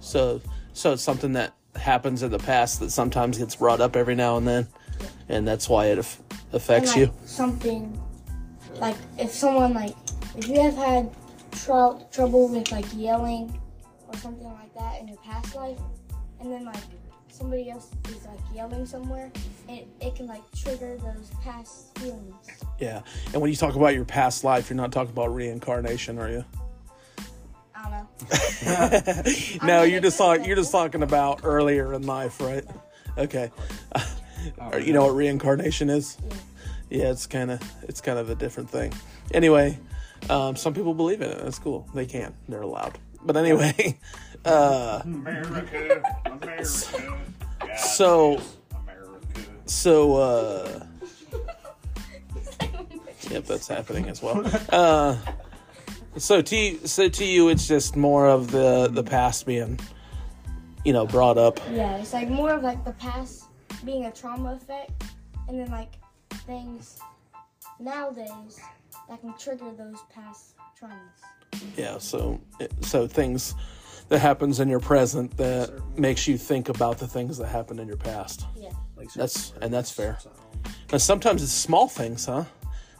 So, 0.00 0.40
so 0.72 0.92
it's 0.92 1.02
something 1.02 1.32
that 1.32 1.54
happens 1.74 2.22
in 2.22 2.30
the 2.30 2.38
past 2.38 2.78
that 2.80 2.90
sometimes 2.90 3.38
gets 3.38 3.56
brought 3.56 3.80
up 3.80 3.96
every 3.96 4.14
now 4.14 4.36
and 4.36 4.46
then, 4.46 4.68
and 5.28 5.48
that's 5.48 5.68
why 5.68 5.86
it 5.86 5.98
aff- 5.98 6.22
affects 6.52 6.92
and, 6.92 7.00
like, 7.00 7.10
you. 7.10 7.26
Something 7.26 8.00
like 8.80 8.96
if 9.18 9.30
someone 9.30 9.74
like 9.74 9.94
if 10.36 10.48
you 10.48 10.60
have 10.60 10.74
had 10.74 11.10
trou- 11.52 12.00
trouble 12.12 12.48
with 12.48 12.70
like 12.72 12.86
yelling 12.94 13.60
or 14.08 14.16
something 14.18 14.44
like 14.44 14.74
that 14.74 15.00
in 15.00 15.08
your 15.08 15.16
past 15.18 15.54
life, 15.54 15.78
and 16.40 16.52
then 16.52 16.64
like 16.64 16.82
somebody 17.28 17.70
else 17.70 17.90
is 18.08 18.26
like 18.26 18.38
yelling 18.54 18.86
somewhere, 18.86 19.30
and 19.68 19.80
it 20.00 20.14
can 20.14 20.26
like 20.26 20.42
trigger 20.56 20.98
those 20.98 21.30
past 21.42 21.96
feelings. 21.98 22.34
Yeah. 22.78 23.02
And 23.32 23.40
when 23.40 23.50
you 23.50 23.56
talk 23.56 23.74
about 23.74 23.94
your 23.94 24.04
past 24.04 24.44
life, 24.44 24.70
you're 24.70 24.76
not 24.76 24.92
talking 24.92 25.12
about 25.12 25.34
reincarnation, 25.34 26.18
are 26.18 26.30
you? 26.30 26.44
I 27.74 27.82
don't 27.82 29.62
know. 29.62 29.62
no, 29.66 29.82
you're 29.82 30.00
just 30.00 30.18
could 30.18 30.24
talk, 30.24 30.34
affect 30.36 30.46
you're 30.46 30.56
just 30.56 30.72
talking 30.72 31.02
about 31.02 31.40
earlier 31.44 31.92
in 31.94 32.06
life, 32.06 32.40
right? 32.40 32.64
Okay. 33.16 33.52
Or 34.58 34.80
you 34.80 34.92
know 34.92 35.04
what 35.04 35.14
reincarnation 35.14 35.88
is? 35.88 36.18
Yeah, 36.20 36.34
it's 37.02 37.26
kind 37.26 37.50
of 37.50 37.60
it's 37.82 38.00
kind 38.00 38.18
of 38.18 38.30
a 38.30 38.34
different 38.34 38.70
thing. 38.70 38.92
Anyway, 39.32 39.78
um, 40.30 40.56
some 40.56 40.74
people 40.74 40.94
believe 40.94 41.20
in 41.22 41.30
it. 41.30 41.38
That's 41.42 41.58
cool. 41.58 41.88
They 41.94 42.06
can. 42.06 42.34
They're 42.48 42.62
allowed. 42.62 42.98
But 43.24 43.36
anyway, 43.36 43.98
uh, 44.44 45.00
America, 45.04 46.02
America. 46.26 46.62
God 47.60 47.76
So- 47.78 48.40
America. 48.74 49.42
so 49.66 50.16
uh, 50.16 50.84
yep, 53.30 53.44
that's 53.46 53.68
happening 53.68 54.08
as 54.08 54.22
well. 54.22 54.44
Uh, 54.70 55.16
so 56.16 56.40
to 56.40 56.56
you, 56.56 56.78
so 56.86 57.08
to 57.08 57.24
you, 57.24 57.48
it's 57.48 57.66
just 57.66 57.96
more 57.96 58.28
of 58.28 58.50
the 58.52 58.88
the 58.92 59.02
past 59.02 59.46
being, 59.46 59.80
you 60.84 60.92
know, 60.92 61.06
brought 61.06 61.38
up. 61.38 61.58
Yeah, 61.72 61.96
it's 61.96 62.12
like 62.12 62.28
more 62.28 62.50
of 62.52 62.62
like 62.62 62.84
the 62.84 62.92
past 62.92 63.44
being 63.84 64.04
a 64.04 64.12
trauma 64.12 64.54
effect, 64.54 64.92
and 65.48 65.58
then 65.58 65.70
like 65.72 65.94
things 66.46 66.98
nowadays 67.78 68.60
that 69.08 69.20
can 69.20 69.34
trigger 69.38 69.70
those 69.76 69.98
past 70.12 70.54
traumas. 70.80 71.00
Yeah, 71.76 71.98
so 71.98 72.40
so 72.80 73.06
things 73.06 73.54
that 74.08 74.18
happens 74.18 74.60
in 74.60 74.68
your 74.68 74.80
present 74.80 75.36
that 75.36 75.72
makes 75.96 76.28
you 76.28 76.36
think 76.36 76.68
about 76.68 76.98
the 76.98 77.06
things 77.06 77.38
that 77.38 77.46
happened 77.46 77.80
in 77.80 77.88
your 77.88 77.96
past. 77.96 78.46
Yeah. 78.56 78.70
Like 78.96 79.12
That's 79.12 79.52
and 79.60 79.72
that's 79.72 79.90
fair. 79.90 80.18
And 80.92 81.00
sometimes 81.00 81.42
it's 81.42 81.52
small 81.52 81.88
things, 81.88 82.26
huh? 82.26 82.44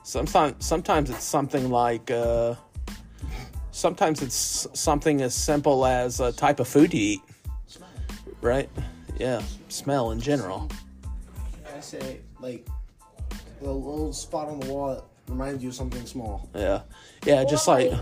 Sometimes 0.03 0.65
sometimes 0.65 1.11
it's 1.11 1.25
something 1.25 1.71
like 1.71 2.11
uh, 2.11 2.55
sometimes 3.71 4.23
it's 4.23 4.67
something 4.75 5.23
as 5.23 5.35
simple 5.35 5.87
as 5.87 6.21
a 6.21 6.33
type 6.33 6.61
of 6.61 6.69
food 6.69 6.93
you 6.93 7.01
eat, 7.01 7.21
right? 8.41 8.69
Yeah, 9.19 9.43
smell 9.69 10.11
in 10.11 10.21
general. 10.21 10.69
I 11.75 11.81
say 11.81 12.21
like 12.41 12.67
a 13.65 13.73
little 13.73 14.13
spot 14.13 14.49
on 14.49 14.61
the 14.61 14.67
wall 14.73 14.95
that 14.95 15.05
reminds 15.29 15.63
you 15.63 15.71
of 15.71 15.75
something 15.75 16.05
small. 16.07 16.49
Yeah, 16.55 16.83
yeah, 17.25 17.45
just 17.45 17.67
Or, 17.69 17.75
like 17.79 17.93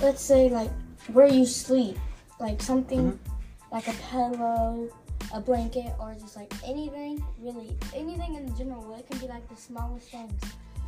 let's 0.00 0.22
say 0.22 0.48
like 0.48 0.70
where 1.12 1.26
you 1.28 1.46
sleep, 1.46 1.98
like 2.38 2.62
something 2.62 3.12
Mm-hmm. 3.12 3.72
like 3.72 3.88
a 3.88 3.94
pillow, 4.10 4.88
a 5.34 5.40
blanket, 5.40 5.92
or 6.00 6.14
just 6.20 6.36
like 6.36 6.52
anything 6.64 7.22
really 7.40 7.76
anything 7.94 8.34
in 8.36 8.56
general. 8.56 8.94
It 8.94 9.08
can 9.08 9.18
be 9.18 9.26
like 9.28 9.48
the 9.48 9.56
smallest 9.56 10.08
things 10.10 10.32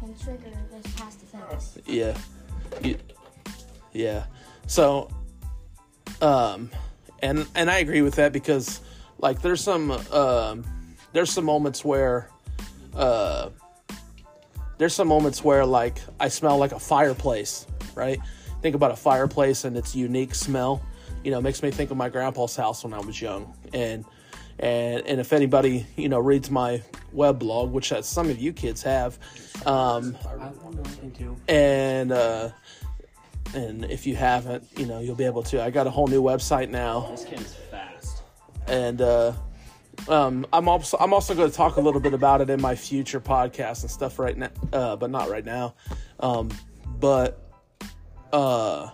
can 0.00 0.14
trigger 0.18 0.50
those 0.72 0.92
past 0.94 1.22
effects. 1.22 1.78
yeah, 1.86 2.16
You- 2.82 2.98
yeah. 3.92 4.24
So, 4.66 5.08
um, 6.20 6.70
and 7.22 7.46
and 7.54 7.70
I 7.70 7.78
agree 7.78 8.02
with 8.02 8.14
that 8.16 8.32
because 8.32 8.80
like 9.18 9.42
there's 9.42 9.60
some 9.60 9.90
um, 10.12 10.64
there's 11.12 11.30
some 11.30 11.44
moments 11.44 11.84
where 11.84 12.28
uh, 12.94 13.50
there's 14.82 14.92
some 14.92 15.06
moments 15.06 15.44
where 15.44 15.64
like 15.64 16.00
I 16.18 16.26
smell 16.26 16.58
like 16.58 16.72
a 16.72 16.80
fireplace, 16.80 17.68
right? 17.94 18.18
Think 18.62 18.74
about 18.74 18.90
a 18.90 18.96
fireplace 18.96 19.62
and 19.62 19.76
its 19.76 19.94
unique 19.94 20.34
smell. 20.34 20.82
You 21.22 21.30
know, 21.30 21.40
makes 21.40 21.62
me 21.62 21.70
think 21.70 21.92
of 21.92 21.96
my 21.96 22.08
grandpa's 22.08 22.56
house 22.56 22.82
when 22.82 22.92
I 22.92 22.98
was 22.98 23.22
young, 23.22 23.54
and 23.72 24.04
and 24.58 25.06
and 25.06 25.20
if 25.20 25.32
anybody 25.32 25.86
you 25.94 26.08
know 26.08 26.18
reads 26.18 26.50
my 26.50 26.82
web 27.12 27.38
blog, 27.38 27.70
which 27.70 27.92
uh, 27.92 28.02
some 28.02 28.28
of 28.28 28.40
you 28.40 28.52
kids 28.52 28.82
have, 28.82 29.20
um, 29.66 30.18
I'm 30.28 30.72
looking 30.72 31.12
to. 31.12 31.36
and 31.46 32.10
uh, 32.10 32.48
and 33.54 33.84
if 33.84 34.04
you 34.04 34.16
haven't, 34.16 34.66
you 34.76 34.86
know 34.86 34.98
you'll 34.98 35.14
be 35.14 35.26
able 35.26 35.44
to. 35.44 35.62
I 35.62 35.70
got 35.70 35.86
a 35.86 35.90
whole 35.90 36.08
new 36.08 36.24
website 36.24 36.70
now, 36.70 37.06
This 37.12 37.24
kid's 37.24 37.54
fast. 37.70 38.24
and 38.66 39.00
uh, 39.00 39.32
um, 40.08 40.46
I'm 40.52 40.68
also 40.68 40.96
I'm 40.98 41.12
also 41.12 41.34
going 41.34 41.50
to 41.50 41.56
talk 41.56 41.76
a 41.76 41.80
little 41.80 42.00
bit 42.00 42.14
about 42.14 42.40
it 42.40 42.50
in 42.50 42.60
my 42.60 42.74
future 42.74 43.20
podcast 43.20 43.82
and 43.82 43.90
stuff 43.90 44.18
right 44.18 44.36
now, 44.36 44.50
uh, 44.72 44.96
but 44.96 45.10
not 45.10 45.30
right 45.30 45.44
now. 45.44 45.74
Um, 46.20 46.50
but 46.98 47.40
uh, 48.32 48.90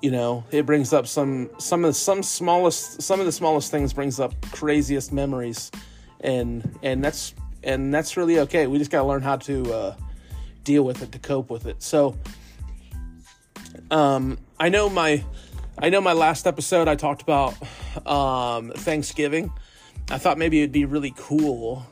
you 0.00 0.10
know, 0.10 0.44
it 0.50 0.66
brings 0.66 0.92
up 0.92 1.06
some 1.06 1.50
some 1.58 1.84
of 1.84 1.90
the, 1.90 1.94
some 1.94 2.22
smallest 2.22 3.02
some 3.02 3.20
of 3.20 3.26
the 3.26 3.32
smallest 3.32 3.70
things 3.70 3.92
brings 3.92 4.20
up 4.20 4.34
craziest 4.52 5.12
memories, 5.12 5.70
and 6.20 6.78
and 6.82 7.02
that's 7.02 7.34
and 7.62 7.92
that's 7.92 8.16
really 8.16 8.40
okay. 8.40 8.66
We 8.66 8.78
just 8.78 8.90
got 8.90 9.02
to 9.02 9.08
learn 9.08 9.22
how 9.22 9.36
to 9.36 9.72
uh, 9.72 9.96
deal 10.64 10.84
with 10.84 11.02
it 11.02 11.12
to 11.12 11.18
cope 11.18 11.50
with 11.50 11.66
it. 11.66 11.82
So. 11.82 12.16
Um, 13.90 14.38
I 14.58 14.68
know 14.68 14.88
my, 14.88 15.24
I 15.78 15.90
know 15.90 16.00
my 16.00 16.12
last 16.12 16.46
episode 16.46 16.88
I 16.88 16.94
talked 16.94 17.20
about 17.20 17.54
um, 18.06 18.70
Thanksgiving. 18.70 19.52
I 20.12 20.18
thought 20.18 20.36
maybe 20.36 20.58
it'd 20.58 20.72
be 20.72 20.84
really 20.84 21.14
cool 21.16 21.86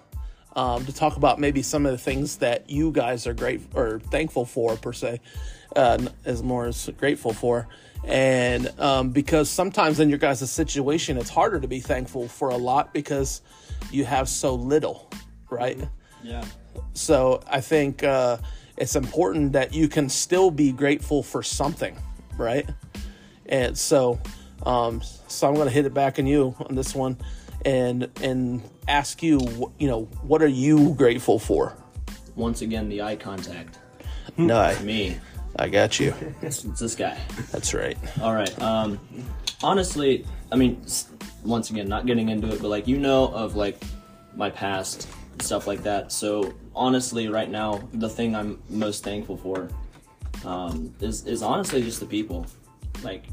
um, 0.55 0.85
to 0.85 0.93
talk 0.93 1.17
about 1.17 1.41
maybe 1.41 1.63
some 1.63 1.87
of 1.87 1.93
the 1.93 1.99
things 1.99 2.37
that 2.37 2.69
you 2.69 2.93
guys 2.93 3.27
are 3.27 3.33
great 3.33 3.63
or 3.75 3.99
thankful 3.99 4.45
for 4.45 4.77
per 4.77 4.93
se, 4.93 5.21
uh, 5.75 6.07
as 6.27 6.43
more 6.43 6.67
as 6.67 6.91
grateful 6.99 7.33
for, 7.33 7.67
and 8.05 8.71
um, 8.79 9.09
because 9.09 9.49
sometimes 9.49 10.01
in 10.01 10.11
your 10.11 10.19
guys' 10.19 10.51
situation 10.51 11.17
it's 11.17 11.31
harder 11.31 11.59
to 11.61 11.67
be 11.67 11.81
thankful 11.81 12.29
for 12.29 12.51
a 12.51 12.57
lot 12.57 12.93
because 12.93 13.41
you 13.91 14.05
have 14.05 14.29
so 14.29 14.55
little, 14.55 15.11
right? 15.49 15.81
Yeah. 16.23 16.45
So 16.93 17.41
I 17.47 17.63
think 17.63 18.05
uh, 18.05 18.37
it's 18.77 18.97
important 18.97 19.53
that 19.55 19.73
you 19.73 19.89
can 19.89 20.11
still 20.11 20.51
be 20.51 20.73
grateful 20.73 21.23
for 21.23 21.43
something, 21.43 21.97
right? 22.37 22.69
And 23.47 23.79
so, 23.79 24.21
um, 24.67 25.01
so 25.27 25.49
I'm 25.49 25.55
going 25.55 25.69
to 25.69 25.73
hit 25.73 25.87
it 25.87 25.95
back 25.95 26.19
on 26.19 26.27
you 26.27 26.55
on 26.69 26.75
this 26.75 26.95
one, 26.95 27.17
and 27.65 28.09
and 28.23 28.63
ask 28.89 29.23
you, 29.23 29.73
you 29.79 29.89
know, 29.89 30.05
what 30.23 30.43
are 30.43 30.49
you 30.49 30.95
grateful 30.95 31.39
for? 31.39 31.77
Once 32.37 32.63
again, 32.63 32.89
the 32.89 33.03
eye 33.03 33.17
contact. 33.17 33.79
No, 34.37 34.59
I, 34.59 34.79
Me. 34.83 35.19
I 35.57 35.69
got 35.69 35.99
you. 35.99 36.15
It's 36.43 36.63
this 36.63 36.95
guy. 36.95 37.19
That's 37.51 37.75
right. 37.75 37.99
All 38.23 38.35
right. 38.35 38.63
Um, 38.63 39.01
honestly, 39.63 40.25
I 40.53 40.57
mean, 40.57 40.83
once 41.45 41.71
again, 41.71 41.89
not 41.89 42.07
getting 42.07 42.29
into 42.29 42.49
it, 42.53 42.63
but 42.63 42.69
like 42.69 42.87
you 42.87 42.99
know 42.99 43.29
of 43.29 43.57
like 43.57 43.83
my 44.37 44.49
past 44.51 45.09
stuff 45.41 45.67
like 45.67 45.83
that. 45.83 46.13
So 46.13 46.55
honestly, 46.75 47.29
right 47.29 47.51
now, 47.51 47.81
the 47.95 48.09
thing 48.09 48.37
I'm 48.37 48.63
most 48.69 49.03
thankful 49.05 49.37
for 49.37 49.69
um, 50.45 50.95
is 51.01 51.27
is 51.27 51.43
honestly 51.43 51.83
just 51.83 52.01
the 52.01 52.07
people. 52.07 52.47
Like, 53.03 53.25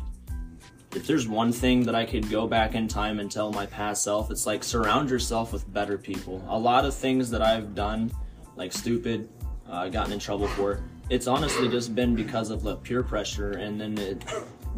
if 0.98 1.06
there's 1.06 1.28
one 1.28 1.54
thing 1.54 1.84
that 1.84 1.94
I 1.94 2.06
could 2.06 2.28
go 2.28 2.48
back 2.48 2.74
in 2.74 2.88
time 2.88 3.20
and 3.20 3.32
tell 3.32 3.52
my 3.52 3.68
past 3.68 4.04
self, 4.04 4.32
it's 4.32 4.48
like 4.48 4.64
surround 4.64 5.12
yourself 5.12 5.54
with 5.54 5.72
better 5.72 5.96
people. 5.96 6.44
A 6.50 6.58
lot 6.58 6.86
of 6.86 6.94
things 6.96 7.30
that 7.30 7.42
I've 7.42 7.76
done, 7.76 8.12
like 8.56 8.74
stupid, 8.74 9.30
uh, 9.70 9.90
gotten 9.90 10.12
in 10.12 10.18
trouble 10.18 10.48
for, 10.48 10.84
it's 11.12 11.28
honestly 11.28 11.70
just 11.70 11.94
been 11.94 12.16
because 12.16 12.50
of 12.50 12.64
the 12.64 12.78
peer 12.78 13.04
pressure, 13.04 13.52
and 13.52 13.80
then 13.80 13.96
it, 14.00 14.26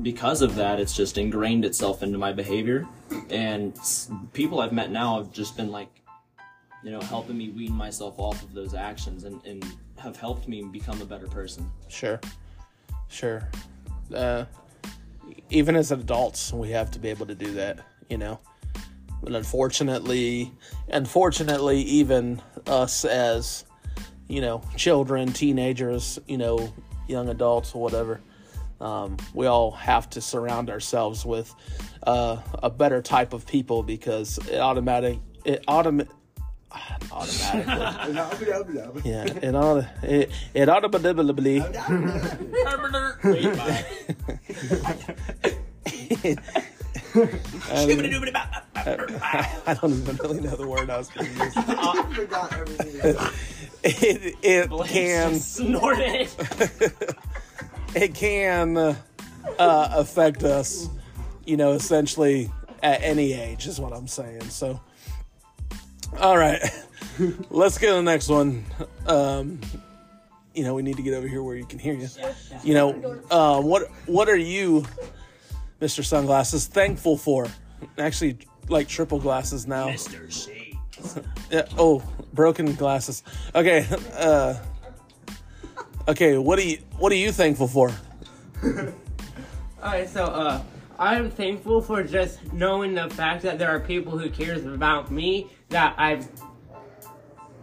because 0.02 0.42
of 0.42 0.56
that, 0.56 0.78
it's 0.78 0.94
just 0.94 1.18
ingrained 1.18 1.64
itself 1.64 2.04
into 2.04 2.18
my 2.18 2.34
behavior. 2.34 2.86
And 3.30 3.80
people 4.34 4.60
I've 4.60 4.74
met 4.74 4.92
now 4.92 5.20
have 5.20 5.32
just 5.32 5.56
been 5.56 5.72
like, 5.72 5.88
you 6.84 6.92
know, 6.92 7.00
helping 7.00 7.38
me 7.38 7.48
wean 7.50 7.74
myself 7.74 8.16
off 8.18 8.44
of 8.44 8.54
those 8.54 8.74
actions 8.74 9.24
and, 9.24 9.40
and 9.46 9.66
have 9.98 10.18
helped 10.18 10.50
me 10.50 10.64
become 10.64 11.02
a 11.02 11.06
better 11.06 11.28
person. 11.28 11.72
Sure, 11.88 12.20
sure. 13.08 13.50
Uh, 14.14 14.44
even 15.50 15.76
as 15.76 15.92
adults, 15.92 16.54
we 16.54 16.72
have 16.72 16.92
to 16.92 17.00
be 17.00 17.10
able 17.10 17.26
to 17.26 17.36
do 17.36 17.54
that, 17.54 17.80
you 18.10 18.18
know. 18.18 18.40
But 19.22 19.34
unfortunately, 19.34 20.52
unfortunately, 20.88 21.82
even 21.82 22.42
us 22.68 23.04
as 23.04 23.66
you 24.30 24.42
know, 24.42 24.62
children, 24.78 25.34
teenagers, 25.34 26.20
you 26.28 26.38
know, 26.38 26.72
young 27.08 27.28
adults, 27.30 27.74
whatever, 27.74 28.22
um, 28.80 29.18
we 29.34 29.48
all 29.48 29.72
have 29.72 30.10
to 30.12 30.22
surround 30.22 30.70
ourselves 30.70 31.26
with 31.26 31.54
uh, 32.04 32.38
a 32.64 32.70
better 32.70 33.02
type 33.02 33.34
of 33.34 33.46
people 33.46 33.84
because 33.84 34.38
it 34.48 34.60
automatic 34.60 35.20
it 35.44 35.66
automa- 35.68 36.08
automatically 37.12 39.04
yeah 39.10 39.26
it 39.26 39.56
auto 39.56 39.86
it, 40.04 40.32
it 40.54 40.70
automatically 40.70 41.62
I 48.76 49.78
don't 49.82 49.94
even 49.94 50.16
really 50.18 50.42
know 50.42 50.56
the 50.56 50.68
word 50.68 50.90
I 50.90 50.98
was 50.98 51.10
going 51.10 51.28
to 51.28 51.44
use. 51.44 51.54
forgot 52.16 52.54
everything. 52.54 53.16
It, 53.84 54.36
it 54.42 54.88
can 54.88 55.36
Snorted. 55.36 56.30
it 57.96 58.14
can 58.14 58.78
uh, 58.78 58.96
affect 59.58 60.44
us, 60.44 60.90
you 61.46 61.58
know, 61.58 61.72
essentially 61.72 62.52
at 62.84 63.02
any 63.02 63.34
age 63.34 63.68
is 63.68 63.80
what 63.80 63.94
I'm 63.94 64.08
saying. 64.08 64.50
So, 64.50 64.80
all 66.18 66.38
right, 66.38 66.62
let's 67.50 67.78
get 67.78 67.88
to 67.88 67.94
the 67.94 68.02
next 68.02 68.30
one. 68.30 68.66
Um, 69.06 69.60
you 70.54 70.64
know, 70.64 70.74
we 70.74 70.82
need 70.82 70.98
to 70.98 71.04
get 71.04 71.14
over 71.14 71.28
here 71.28 71.44
where 71.44 71.56
you 71.56 71.66
can 71.66 71.80
hear 71.80 71.94
you. 71.94 72.10
You 72.64 72.74
know, 72.74 73.22
uh, 73.30 73.62
what 73.62 73.90
what 74.06 74.28
are 74.30 74.38
you, 74.38 74.86
Mister 75.80 76.04
Sunglasses, 76.04 76.68
thankful 76.68 77.18
for? 77.18 77.48
Actually, 77.98 78.38
like 78.68 78.88
triple 78.88 79.20
glasses 79.20 79.68
now. 79.68 79.88
Mr. 79.90 80.32
Shades. 80.32 81.20
Yeah. 81.50 81.66
Oh, 81.78 82.04
broken 82.34 82.76
glasses. 82.76 83.24
Okay. 83.56 83.88
Uh, 84.14 84.56
okay. 86.08 86.38
What 86.38 86.60
are 86.60 86.64
you 86.64 86.78
What 86.98 87.12
are 87.12 87.16
you 87.16 87.32
thankful 87.32 87.68
for? 87.68 87.92
Alright, 89.82 90.10
so 90.10 90.26
uh 90.26 90.62
I'm 91.00 91.32
thankful 91.32 91.82
for 91.82 92.04
just 92.04 92.52
knowing 92.52 92.94
the 92.94 93.10
fact 93.10 93.44
that 93.44 93.58
there 93.58 93.70
are 93.70 93.80
people 93.80 94.18
who 94.18 94.30
cares 94.30 94.66
about 94.66 95.10
me 95.10 95.50
that 95.70 95.96
I've 95.98 96.28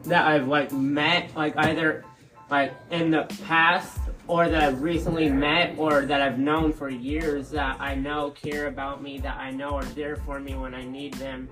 that 0.04 0.26
I've 0.26 0.46
like 0.46 0.72
met 0.72 1.34
like 1.36 1.56
either 1.56 2.04
like 2.50 2.74
in 2.90 3.10
the 3.10 3.24
past 3.44 3.98
or 4.28 4.48
that 4.48 4.62
I've 4.62 4.82
recently 4.82 5.28
met 5.28 5.74
or 5.78 6.02
that 6.06 6.22
I've 6.22 6.38
known 6.38 6.72
for 6.72 6.88
years 6.88 7.50
that 7.50 7.80
I 7.80 7.94
know 7.94 8.30
care 8.30 8.66
about 8.68 9.02
me 9.02 9.18
that 9.18 9.36
I 9.36 9.50
know 9.50 9.70
are 9.70 9.84
there 9.84 10.16
for 10.16 10.40
me 10.40 10.54
when 10.54 10.74
I 10.74 10.84
need 10.84 11.14
them 11.14 11.48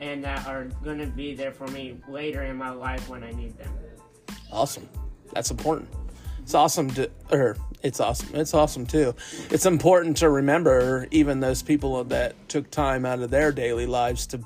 and 0.00 0.24
that 0.24 0.46
are 0.46 0.64
gonna 0.82 1.06
be 1.06 1.34
there 1.34 1.52
for 1.52 1.66
me 1.68 1.98
later 2.08 2.42
in 2.42 2.56
my 2.56 2.70
life 2.70 3.08
when 3.08 3.22
I 3.22 3.32
need 3.32 3.56
them. 3.58 3.72
Awesome. 4.50 4.88
That's 5.32 5.50
important. 5.50 5.88
It's 6.42 6.54
awesome 6.54 6.90
to, 6.92 7.10
or 7.30 7.56
it's 7.82 8.00
awesome. 8.00 8.34
It's 8.34 8.54
awesome 8.54 8.86
too. 8.86 9.14
It's 9.50 9.66
important 9.66 10.16
to 10.18 10.30
remember 10.30 11.06
even 11.10 11.40
those 11.40 11.62
people 11.62 12.02
that 12.04 12.34
took 12.48 12.70
time 12.70 13.04
out 13.04 13.20
of 13.20 13.30
their 13.30 13.52
daily 13.52 13.86
lives 13.86 14.26
to, 14.28 14.40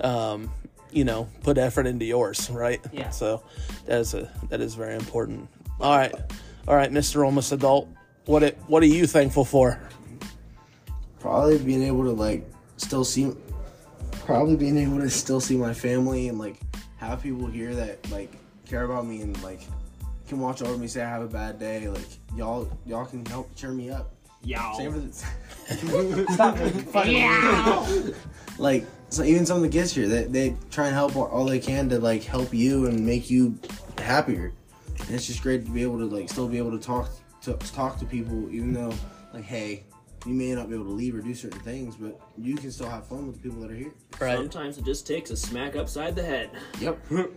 um, 0.00 0.50
you 0.96 1.04
know, 1.04 1.28
put 1.42 1.58
effort 1.58 1.86
into 1.86 2.06
yours, 2.06 2.48
right? 2.48 2.80
Yeah. 2.90 3.10
So 3.10 3.42
that 3.84 4.00
is 4.00 4.14
a 4.14 4.30
that 4.48 4.62
is 4.62 4.74
very 4.74 4.94
important. 4.94 5.46
All 5.78 5.94
right, 5.94 6.14
all 6.66 6.74
right, 6.74 6.90
Mister 6.90 7.22
Almost 7.22 7.52
Adult. 7.52 7.88
What 8.24 8.42
it 8.42 8.58
What 8.66 8.82
are 8.82 8.86
you 8.86 9.06
thankful 9.06 9.44
for? 9.44 9.78
Probably 11.20 11.58
being 11.58 11.82
able 11.82 12.04
to 12.04 12.12
like 12.12 12.50
still 12.78 13.04
see, 13.04 13.30
probably 14.24 14.56
being 14.56 14.78
able 14.78 14.98
to 15.00 15.10
still 15.10 15.38
see 15.38 15.56
my 15.56 15.74
family 15.74 16.28
and 16.28 16.38
like 16.38 16.56
have 16.96 17.22
people 17.22 17.46
here 17.46 17.74
that 17.74 18.10
like 18.10 18.32
care 18.64 18.84
about 18.84 19.06
me 19.06 19.20
and 19.20 19.40
like 19.42 19.60
can 20.28 20.40
watch 20.40 20.62
over 20.62 20.78
me. 20.78 20.88
Say 20.88 21.02
I 21.02 21.10
have 21.10 21.22
a 21.22 21.28
bad 21.28 21.58
day, 21.58 21.88
like 21.88 22.08
y'all 22.34 22.70
y'all 22.86 23.04
can 23.04 23.24
help 23.26 23.54
cheer 23.54 23.70
me 23.70 23.90
up. 23.90 24.14
Yow. 24.42 24.74
Same 24.78 24.92
for 24.92 25.00
the 25.00 26.26
stop 26.32 26.56
making 26.56 26.80
fun. 26.84 28.14
Like 28.58 28.86
so, 29.08 29.22
even 29.22 29.46
some 29.46 29.58
of 29.58 29.62
the 29.62 29.68
kids 29.68 29.92
here, 29.94 30.08
they 30.08 30.24
they 30.24 30.56
try 30.70 30.86
and 30.86 30.94
help 30.94 31.16
all- 31.16 31.26
all 31.26 31.44
they 31.44 31.58
can 31.60 31.88
to 31.90 31.98
like 31.98 32.22
help 32.24 32.52
you 32.52 32.86
and 32.86 33.04
make 33.06 33.30
you 33.30 33.58
happier. 33.98 34.52
And 35.00 35.10
it's 35.10 35.26
just 35.26 35.42
great 35.42 35.64
to 35.66 35.70
be 35.70 35.82
able 35.82 35.98
to 35.98 36.06
like 36.06 36.28
still 36.28 36.48
be 36.48 36.58
able 36.58 36.72
to 36.72 36.78
talk 36.84 37.10
to 37.42 37.52
talk 37.54 37.98
to 37.98 38.04
people, 38.04 38.50
even 38.50 38.72
though 38.72 38.92
like 39.32 39.44
hey, 39.44 39.84
you 40.24 40.32
may 40.34 40.54
not 40.54 40.68
be 40.68 40.74
able 40.74 40.86
to 40.86 40.90
leave 40.92 41.14
or 41.14 41.20
do 41.20 41.34
certain 41.34 41.60
things, 41.60 41.94
but 41.96 42.18
you 42.36 42.56
can 42.56 42.72
still 42.72 42.88
have 42.88 43.06
fun 43.06 43.26
with 43.28 43.36
the 43.36 43.42
people 43.48 43.60
that 43.60 43.70
are 43.70 43.74
here. 43.76 43.92
Right. 44.20 44.36
Sometimes 44.36 44.78
it 44.78 44.84
just 44.84 45.06
takes 45.06 45.30
a 45.30 45.36
smack 45.36 45.76
upside 45.76 46.16
the 46.16 46.22
head. 46.24 46.50
Yep. 46.80 46.98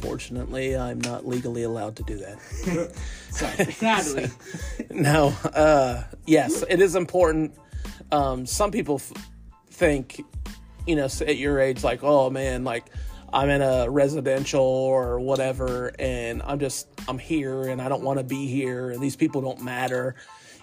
Fortunately, 0.00 0.76
I'm 0.76 1.00
not 1.02 1.26
legally 1.26 1.62
allowed 1.64 1.96
to 1.96 2.02
do 2.04 2.16
that. 2.18 2.92
Sadly. 3.30 4.28
No, 4.90 5.28
uh, 5.54 6.02
yes, 6.26 6.64
it 6.68 6.80
is 6.80 6.94
important. 6.96 7.54
Um, 8.10 8.46
some 8.46 8.70
people 8.70 8.96
f- 8.96 9.12
think, 9.70 10.24
you 10.86 10.96
know, 10.96 11.04
at 11.04 11.36
your 11.36 11.60
age, 11.60 11.82
like, 11.84 12.02
oh 12.02 12.30
man, 12.30 12.64
like 12.64 12.84
I'm 13.32 13.50
in 13.50 13.62
a 13.62 13.90
residential 13.90 14.62
or 14.62 15.18
whatever, 15.20 15.92
and 15.98 16.42
I'm 16.44 16.58
just 16.58 16.88
I'm 17.08 17.18
here 17.18 17.62
and 17.64 17.80
I 17.82 17.88
don't 17.88 18.02
want 18.02 18.18
to 18.18 18.24
be 18.24 18.46
here, 18.46 18.90
and 18.90 19.02
these 19.02 19.16
people 19.16 19.40
don't 19.40 19.62
matter, 19.62 20.14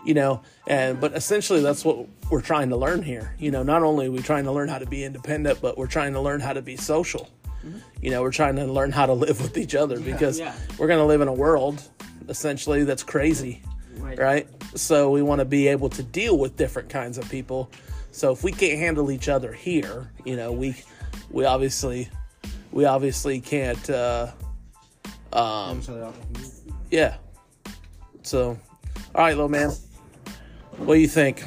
you 0.05 0.13
know. 0.13 0.41
And 0.67 0.99
but 0.99 1.13
essentially, 1.13 1.61
that's 1.61 1.83
what 1.83 2.07
we're 2.29 2.41
trying 2.41 2.69
to 2.69 2.77
learn 2.77 3.03
here. 3.03 3.35
You 3.39 3.51
know, 3.51 3.63
not 3.63 3.83
only 3.83 4.07
are 4.07 4.11
we 4.11 4.19
trying 4.19 4.45
to 4.45 4.51
learn 4.51 4.69
how 4.69 4.79
to 4.79 4.85
be 4.85 5.03
independent, 5.03 5.61
but 5.61 5.77
we're 5.77 5.87
trying 5.87 6.13
to 6.13 6.21
learn 6.21 6.39
how 6.39 6.53
to 6.53 6.61
be 6.61 6.77
social. 6.77 7.29
Mm-hmm. 7.65 7.77
You 8.01 8.11
know, 8.11 8.21
we're 8.21 8.31
trying 8.31 8.55
to 8.55 8.65
learn 8.65 8.91
how 8.91 9.05
to 9.05 9.13
live 9.13 9.41
with 9.41 9.57
each 9.57 9.75
other 9.75 9.99
because 9.99 10.39
Yeah. 10.39 10.53
we're 10.77 10.87
going 10.87 10.99
to 10.99 11.05
live 11.05 11.21
in 11.21 11.27
a 11.27 11.33
world 11.33 11.81
essentially 12.29 12.83
that's 12.83 13.03
crazy 13.03 13.61
right? 14.17 14.47
So 14.75 15.11
we 15.11 15.21
want 15.21 15.39
to 15.39 15.45
be 15.45 15.67
able 15.67 15.89
to 15.89 16.03
deal 16.03 16.37
with 16.37 16.55
different 16.55 16.89
kinds 16.89 17.17
of 17.17 17.29
people. 17.29 17.69
So 18.11 18.31
if 18.31 18.43
we 18.43 18.51
can't 18.51 18.77
handle 18.77 19.09
each 19.11 19.29
other 19.29 19.53
here, 19.53 20.11
you 20.25 20.35
know, 20.35 20.51
we 20.51 20.75
we 21.29 21.45
obviously 21.45 22.09
we 22.71 22.85
obviously 22.85 23.39
can't. 23.39 23.89
Uh, 23.89 24.31
um, 25.33 25.81
yeah. 26.89 27.15
So, 28.23 28.57
all 29.15 29.23
right, 29.23 29.31
little 29.31 29.49
man, 29.49 29.71
what 30.77 30.95
do 30.95 30.99
you 30.99 31.07
think? 31.07 31.45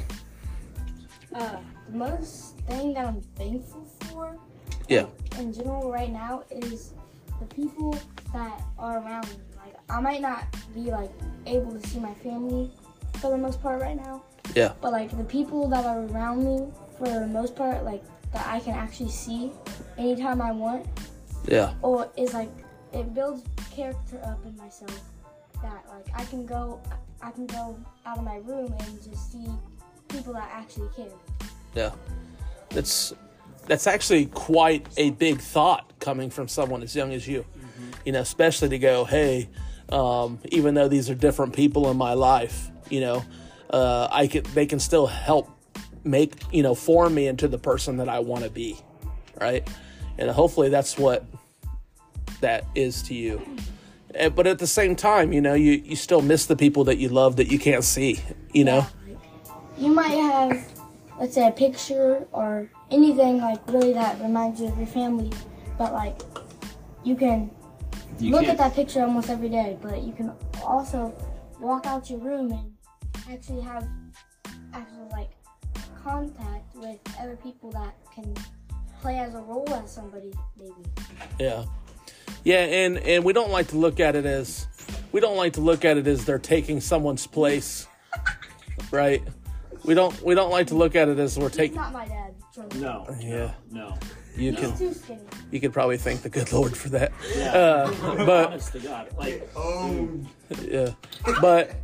Uh, 1.35 1.57
the 1.91 1.97
most 1.97 2.57
thing 2.67 2.95
that 2.95 3.07
I'm 3.07 3.21
thankful 3.37 3.85
for 4.01 4.37
Yeah, 4.89 5.07
in 5.39 5.53
general 5.53 5.91
right 5.91 6.11
now 6.11 6.45
is 6.51 6.95
the 7.41 7.47
people 7.47 7.99
that 8.33 8.63
are 8.79 8.99
around 8.99 9.27
me. 9.29 9.37
Like 9.57 9.77
I 9.91 10.01
might 10.01 10.21
not 10.21 10.45
be 10.75 10.91
like 10.91 11.11
able 11.47 11.73
to 11.73 11.89
see 11.89 11.99
my 11.99 12.15
family 12.15 12.71
for 13.21 13.31
the 13.31 13.39
most 13.39 13.61
part 13.63 13.81
right 13.81 13.97
now, 13.97 14.23
yeah, 14.55 14.73
but 14.81 14.93
like 14.93 15.17
the 15.17 15.25
people 15.25 15.69
that 15.69 15.85
are 15.85 16.05
around 16.07 16.45
me 16.45 16.67
for 16.99 17.09
the 17.09 17.27
most 17.27 17.57
part, 17.57 17.85
like 17.85 18.03
that 18.33 18.47
I 18.47 18.61
can 18.61 18.75
actually 18.75 19.11
see 19.11 19.53
anytime 19.99 20.43
I 20.43 20.53
want, 20.53 20.87
yeah, 21.47 21.75
or 21.83 22.11
is 22.17 22.35
like 22.35 22.51
it 22.93 23.15
builds 23.15 23.43
character 23.75 24.21
up 24.25 24.45
in 24.45 24.57
myself 24.57 25.01
that 25.63 25.85
like 25.89 26.07
I 26.15 26.25
can 26.27 26.47
go 26.47 26.81
I 27.23 27.31
can 27.31 27.47
go 27.47 27.79
out 28.07 28.19
of 28.19 28.25
my 28.25 28.37
room 28.37 28.75
and 28.81 29.03
just 29.03 29.33
see 29.33 29.47
people 30.09 30.35
that 30.35 30.49
actually 30.53 30.89
care. 30.95 31.07
yeah. 31.75 31.91
That's 32.71 33.13
that's 33.67 33.87
actually 33.87 34.27
quite 34.27 34.87
a 34.97 35.11
big 35.11 35.41
thought 35.41 35.99
coming 36.01 36.29
from 36.29 36.49
someone 36.49 36.83
as 36.83 36.95
young 36.95 37.13
as 37.13 37.27
you. 37.27 37.45
You 38.05 38.13
know, 38.13 38.21
especially 38.21 38.69
to 38.71 38.79
go, 38.79 39.05
hey, 39.05 39.49
um, 39.91 40.39
even 40.51 40.75
though 40.75 40.89
these 40.89 41.09
are 41.09 41.15
different 41.15 41.55
people 41.55 41.91
in 41.91 41.97
my 41.97 42.13
life, 42.13 42.71
you 42.91 43.01
know, 43.01 43.25
uh, 43.75 44.09
I 44.23 44.27
can 44.33 44.43
they 44.55 44.67
can 44.67 44.79
still 44.81 45.07
help 45.07 45.47
make 46.05 46.33
you 46.53 46.63
know 46.63 46.75
form 46.75 47.15
me 47.15 47.27
into 47.33 47.49
the 47.49 47.59
person 47.59 47.97
that 47.99 48.09
I 48.09 48.19
want 48.31 48.45
to 48.45 48.51
be, 48.51 48.77
right? 49.41 49.63
And 50.19 50.31
hopefully 50.31 50.69
that's 50.71 50.97
what 50.99 51.25
that 52.41 52.65
is 52.75 53.03
to 53.09 53.15
you. 53.15 53.41
Eh, 54.15 54.29
But 54.29 54.47
at 54.47 54.59
the 54.59 54.67
same 54.67 54.95
time, 54.95 55.33
you 55.33 55.41
know, 55.41 55.55
you 55.55 55.73
you 55.91 55.97
still 55.97 56.23
miss 56.23 56.47
the 56.47 56.57
people 56.57 56.85
that 56.85 56.99
you 56.99 57.09
love 57.09 57.37
that 57.37 57.49
you 57.53 57.59
can't 57.59 57.85
see. 57.85 58.21
You 58.53 58.65
know, 58.65 58.87
You 59.77 59.91
might 59.93 60.15
have, 60.31 60.53
let's 61.19 61.35
say, 61.35 61.49
a 61.49 61.51
picture 61.51 62.27
or 62.33 62.71
anything 62.91 63.39
like 63.41 63.61
really 63.75 63.93
that 63.95 64.21
reminds 64.23 64.61
you 64.61 64.69
of 64.69 64.79
your 64.79 64.87
family, 64.87 65.31
but 65.79 65.93
like 65.93 66.17
you 67.03 67.17
can 67.17 67.51
You 68.21 68.31
look 68.31 68.43
can't- 68.47 68.53
at 68.53 68.59
that 68.59 68.75
picture 68.75 69.03
almost 69.03 69.29
every 69.31 69.49
day, 69.49 69.77
but 69.83 70.03
you 70.07 70.13
can 70.13 70.31
also 70.65 71.13
walk 71.61 71.87
out 71.87 72.09
your 72.11 72.21
room 72.21 72.53
and 72.53 72.71
actually 73.31 73.61
have 73.63 73.87
actual 74.73 75.09
like 75.13 75.31
contact 76.03 76.75
with 76.77 76.99
other 77.21 77.37
people 77.43 77.71
that 77.73 77.95
can 78.15 78.35
play 79.01 79.19
as 79.19 79.35
a 79.35 79.39
role 79.41 79.69
as 79.75 79.93
somebody 79.93 80.33
maybe. 80.59 80.73
Yeah. 81.39 81.65
Yeah, 82.45 82.59
and 82.65 82.99
and 82.99 83.25
we 83.25 83.33
don't 83.33 83.51
like 83.51 83.69
to 83.69 83.77
look 83.77 84.01
at 84.01 84.17
it 84.17 84.27
as 84.27 84.67
we 85.13 85.21
don't 85.21 85.37
like 85.37 85.55
to 85.55 85.61
look 85.61 85.85
at 85.85 85.97
it 85.97 86.07
as 86.07 86.25
they're 86.25 86.39
taking 86.39 86.81
someone's 86.81 87.27
place. 87.27 87.87
Right? 88.91 89.23
We 89.85 89.95
don't 89.95 90.21
we 90.23 90.35
don't 90.37 90.51
like 90.51 90.69
to 90.69 90.75
look 90.77 90.95
at 90.95 91.09
it 91.09 91.19
as 91.19 91.37
we're 91.39 91.49
taking 91.49 91.77
not 91.77 91.93
my 91.93 92.07
dad. 92.07 92.35
No. 92.77 93.07
Yeah. 93.19 93.55
No. 93.73 93.99
you 94.37 94.53
No. 94.53 94.61
can 94.61 94.71
He's 94.71 94.79
too 94.79 94.95
skinny. 94.95 95.21
you 95.51 95.59
could 95.61 95.73
probably 95.73 95.97
thank 95.97 96.23
the 96.23 96.29
good 96.29 96.53
Lord 96.53 96.77
for 96.77 96.91
that. 96.91 97.11
Yeah. 97.37 97.53
Uh, 97.53 98.17
but 98.25 98.47
Honest 98.47 98.73
to 98.73 98.79
God. 98.81 99.09
Like, 99.19 99.49
oh 99.57 100.09
yeah. 100.63 100.91
But 101.41 101.75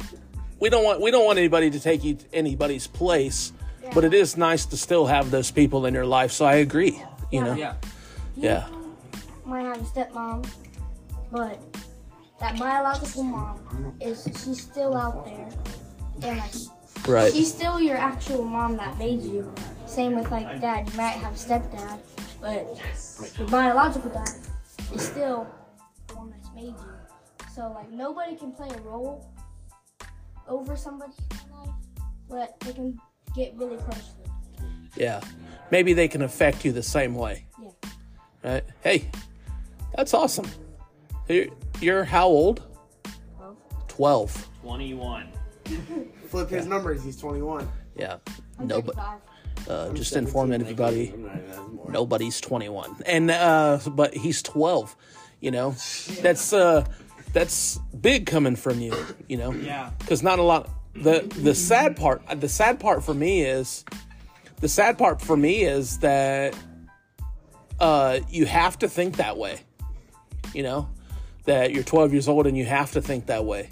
we 0.61 0.69
don't 0.69 0.85
want 0.85 1.01
we 1.01 1.11
don't 1.11 1.25
want 1.25 1.39
anybody 1.39 1.71
to 1.71 1.81
take 1.81 2.03
anybody's 2.33 2.87
place, 2.87 3.53
but 3.95 4.05
it 4.05 4.15
is 4.15 4.37
nice 4.37 4.67
to 4.67 4.77
still 4.77 5.07
have 5.07 5.31
those 5.31 5.51
people 5.51 5.87
in 5.87 5.95
your 5.95 6.07
life. 6.07 6.31
So 6.33 6.45
I 6.45 6.57
agree, 6.57 7.03
you 7.33 7.43
know. 7.43 7.55
Yeah. 7.55 7.75
Yeah. 8.37 8.69
might 9.45 9.63
have 9.63 9.81
a 9.81 9.85
stepmom, 9.85 10.49
but 11.33 11.59
that 12.39 12.59
biological 12.59 13.25
mom 13.25 13.95
is 14.01 14.25
she's 14.45 14.63
still 14.63 14.97
out 14.97 15.25
there, 15.25 15.49
and 16.23 16.39
like 16.39 16.53
Right. 17.09 17.33
she's 17.33 17.53
still 17.53 17.81
your 17.81 17.97
actual 17.97 18.45
mom 18.45 18.77
that 18.77 18.99
made 18.99 19.23
you. 19.23 19.53
Same 19.87 20.15
with 20.15 20.31
like 20.31 20.61
dad, 20.61 20.89
you 20.91 20.97
might 20.97 21.17
have 21.17 21.33
a 21.33 21.37
stepdad, 21.37 21.99
but 22.41 22.79
your 23.39 23.49
biological 23.49 24.11
dad 24.11 24.29
is 24.95 25.03
still 25.03 25.47
the 26.09 26.15
one 26.17 26.31
that's 26.31 26.55
made 26.55 26.75
you. 26.75 26.93
So 27.55 27.73
like 27.73 27.91
nobody 27.91 28.37
can 28.37 28.53
play 28.53 28.69
a 28.69 28.81
role 28.83 29.27
over 30.51 30.77
somebody 30.77 31.13
in 31.31 31.53
life, 31.57 31.71
but 32.29 32.61
they 32.61 32.73
can 32.73 32.99
get 33.35 33.55
really 33.57 33.77
close 33.79 34.13
to 34.13 34.23
them. 34.63 34.91
Yeah. 34.97 35.21
Maybe 35.71 35.93
they 35.95 36.09
can 36.09 36.23
affect 36.23 36.65
you 36.65 36.73
the 36.73 36.83
same 36.83 37.15
way. 37.15 37.47
Yeah. 37.63 37.71
Right? 38.45 38.65
Hey, 38.83 39.09
that's 39.97 40.13
awesome. 40.15 40.47
You're, 41.29 41.47
you're 41.81 42.05
how 42.05 42.27
old? 42.27 42.63
Twelve. 43.89 44.33
12. 44.33 44.49
21. 44.63 45.29
Flip 46.29 46.49
his 46.51 46.67
numbers. 46.67 47.03
He's 47.05 47.17
21. 47.17 47.69
Yeah. 47.97 48.17
I'm 48.59 48.67
No, 48.67 48.83
but 48.83 48.97
35. 48.97 49.21
uh, 49.69 49.93
just 49.95 50.17
inform 50.17 50.53
everybody. 50.53 51.13
I'm 51.13 51.23
not 51.23 51.37
even 51.37 51.49
that 51.51 51.73
more. 51.73 51.91
nobody's 51.91 52.41
21 52.41 52.97
and 53.07 53.31
uh 53.31 53.79
but 53.93 54.15
he's 54.15 54.43
12 54.43 54.97
you 55.41 55.51
know 55.51 55.71
that's 56.23 56.53
uh 56.53 56.85
that's 57.33 57.79
big 58.01 58.27
coming 58.27 58.57
from 58.57 58.81
you 58.81 58.95
you 59.29 59.37
know 59.37 59.53
Yeah. 59.53 59.91
because 59.99 60.23
not 60.23 60.39
a 60.39 60.43
lot 60.43 60.69
the 60.95 61.21
the 61.41 61.55
sad 61.55 61.97
part 61.97 62.23
the 62.41 62.49
sad 62.49 62.81
part 62.81 63.05
for 63.05 63.15
me 63.15 63.43
is 63.43 63.85
the 64.61 64.69
sad 64.69 64.99
part 64.99 65.23
for 65.23 65.37
me 65.37 65.63
is 65.63 65.99
that 65.99 66.55
uh 67.79 68.19
you 68.29 68.47
have 68.47 68.79
to 68.81 68.89
think 68.89 69.17
that 69.17 69.37
way 69.37 69.61
you 70.53 70.63
know 70.63 70.89
that 71.45 71.73
you're 71.73 71.85
12 71.85 72.13
years 72.13 72.29
old 72.29 72.47
and 72.47 72.57
you 72.57 72.65
have 72.65 72.91
to 72.93 73.01
think 73.01 73.27
that 73.27 73.45
way 73.45 73.71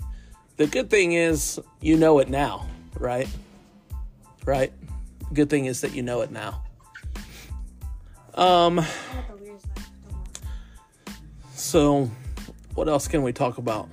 the 0.57 0.67
good 0.67 0.89
thing 0.91 1.13
is 1.13 1.61
you 1.81 1.97
know 1.97 2.19
it 2.21 2.29
now 2.29 2.67
right 2.99 3.29
right 4.45 4.73
good 5.35 5.51
thing 5.51 5.67
is 5.67 5.81
that 5.81 5.95
you 5.95 6.03
know 6.03 6.21
it 6.21 6.31
now 6.31 6.63
um 8.35 8.79
I 8.79 8.83
got 8.85 9.29
the 9.29 9.37
weirdest 9.43 9.67
laugh. 9.77 9.91
Don't 10.05 10.15
lie. 10.55 11.55
So, 11.57 12.11
what 12.79 12.89
else 12.89 13.09
can 13.09 13.25
we 13.25 13.33
talk 13.33 13.59
about? 13.59 13.89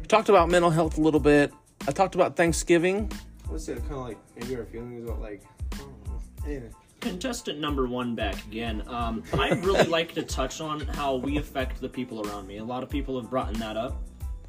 We 0.00 0.06
talked 0.06 0.28
about 0.28 0.48
mental 0.48 0.70
health 0.70 0.98
a 0.98 1.00
little 1.00 1.18
bit. 1.18 1.52
I 1.88 1.90
talked 1.90 2.14
about 2.14 2.36
Thanksgiving. 2.36 3.10
What's 3.48 3.66
it 3.66 3.80
kind 3.80 3.92
of 3.94 3.98
like? 3.98 4.18
Maybe 4.36 4.54
our 4.54 4.64
feelings 4.64 5.02
about 5.02 5.20
like. 5.20 5.42
I 5.72 5.78
don't 5.78 6.06
know. 6.06 6.22
Anyway. 6.46 6.70
Contestant 7.00 7.58
number 7.58 7.88
one 7.88 8.14
back 8.14 8.36
again. 8.46 8.84
Um, 8.86 9.24
I'd 9.32 9.64
really 9.64 9.84
like 9.98 10.14
to 10.14 10.22
touch 10.22 10.60
on 10.60 10.78
how 10.80 11.16
we 11.16 11.38
affect 11.38 11.80
the 11.80 11.88
people 11.88 12.24
around 12.24 12.46
me. 12.46 12.58
A 12.58 12.64
lot 12.64 12.84
of 12.84 12.88
people 12.88 13.20
have 13.20 13.28
brought 13.28 13.52
that 13.54 13.76
up, 13.76 14.00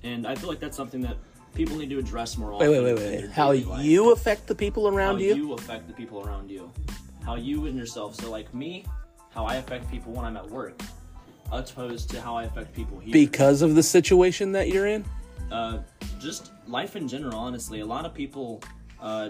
and 0.03 0.27
I 0.27 0.35
feel 0.35 0.49
like 0.49 0.59
that's 0.59 0.77
something 0.77 1.01
that 1.01 1.17
people 1.55 1.75
need 1.75 1.89
to 1.89 1.97
address 1.97 2.37
more 2.37 2.51
Wait, 2.51 2.67
often. 2.67 2.83
wait, 2.83 2.93
wait, 2.93 3.13
in 3.13 3.21
wait. 3.23 3.31
How 3.31 3.51
daily 3.51 3.63
life. 3.63 3.83
you 3.83 4.11
affect 4.11 4.45
the 4.45 4.53
people 4.53 4.83
how 4.87 4.95
around 4.95 5.21
you? 5.21 5.31
How 5.31 5.37
you 5.37 5.53
affect 5.53 5.87
the 5.87 5.93
people 5.93 6.21
around 6.27 6.51
you, 6.51 6.71
how 7.25 7.33
you 7.35 7.65
and 7.65 7.75
yourself. 7.75 8.13
So, 8.13 8.29
like 8.29 8.53
me, 8.53 8.85
how 9.31 9.45
I 9.45 9.55
affect 9.55 9.89
people 9.89 10.13
when 10.13 10.25
I'm 10.25 10.37
at 10.37 10.47
work, 10.47 10.79
opposed 11.51 12.09
to 12.11 12.21
how 12.21 12.35
I 12.35 12.43
affect 12.43 12.73
people 12.73 12.99
here. 12.99 13.13
Because 13.13 13.61
of 13.61 13.75
the 13.75 13.83
situation 13.83 14.51
that 14.53 14.69
you're 14.69 14.87
in? 14.87 15.05
uh, 15.51 15.79
just 16.19 16.51
life 16.67 16.95
in 16.95 17.07
general, 17.07 17.37
honestly. 17.37 17.81
A 17.81 17.85
lot 17.85 18.05
of 18.05 18.13
people, 18.13 18.63
uh, 18.99 19.29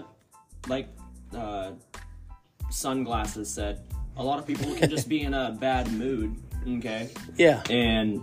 like 0.68 0.88
uh, 1.36 1.72
Sunglasses 2.70 3.50
said, 3.50 3.82
a 4.16 4.22
lot 4.22 4.38
of 4.38 4.46
people 4.46 4.74
can 4.74 4.88
just 4.88 5.08
be 5.08 5.22
in 5.26 5.34
a 5.34 5.56
bad 5.60 5.92
mood, 5.92 6.36
okay? 6.78 7.10
Yeah. 7.36 7.62
And 7.68 8.22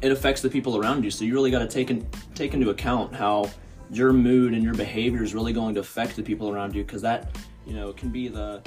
it 0.00 0.10
affects 0.10 0.40
the 0.40 0.48
people 0.48 0.76
around 0.76 1.04
you. 1.04 1.10
So 1.10 1.24
you 1.24 1.34
really 1.34 1.50
got 1.50 1.60
to 1.60 1.68
take 1.68 1.90
in, 1.90 2.06
take 2.34 2.54
into 2.54 2.70
account 2.70 3.14
how 3.14 3.50
your 3.90 4.12
mood 4.12 4.54
and 4.54 4.62
your 4.62 4.74
behavior 4.74 5.22
is 5.22 5.34
really 5.34 5.52
going 5.52 5.74
to 5.74 5.80
affect 5.80 6.16
the 6.16 6.22
people 6.22 6.50
around 6.50 6.74
you, 6.74 6.84
because 6.84 7.02
that, 7.02 7.36
you 7.66 7.74
know, 7.74 7.92
can 7.92 8.10
be 8.10 8.28
the 8.28 8.62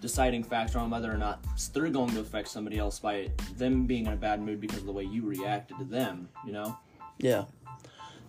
deciding 0.00 0.42
factor 0.42 0.78
on 0.78 0.90
whether 0.90 1.12
or 1.12 1.18
not 1.18 1.44
they're 1.72 1.88
going 1.88 2.10
to 2.10 2.20
affect 2.20 2.48
somebody 2.48 2.78
else 2.78 2.98
by 2.98 3.30
them 3.56 3.86
being 3.86 4.06
in 4.06 4.12
a 4.12 4.16
bad 4.16 4.40
mood 4.40 4.60
because 4.60 4.78
of 4.78 4.86
the 4.86 4.92
way 4.92 5.04
you 5.04 5.22
reacted 5.24 5.78
to 5.78 5.84
them, 5.84 6.28
you 6.46 6.52
know? 6.52 6.76
Yeah. 7.18 7.44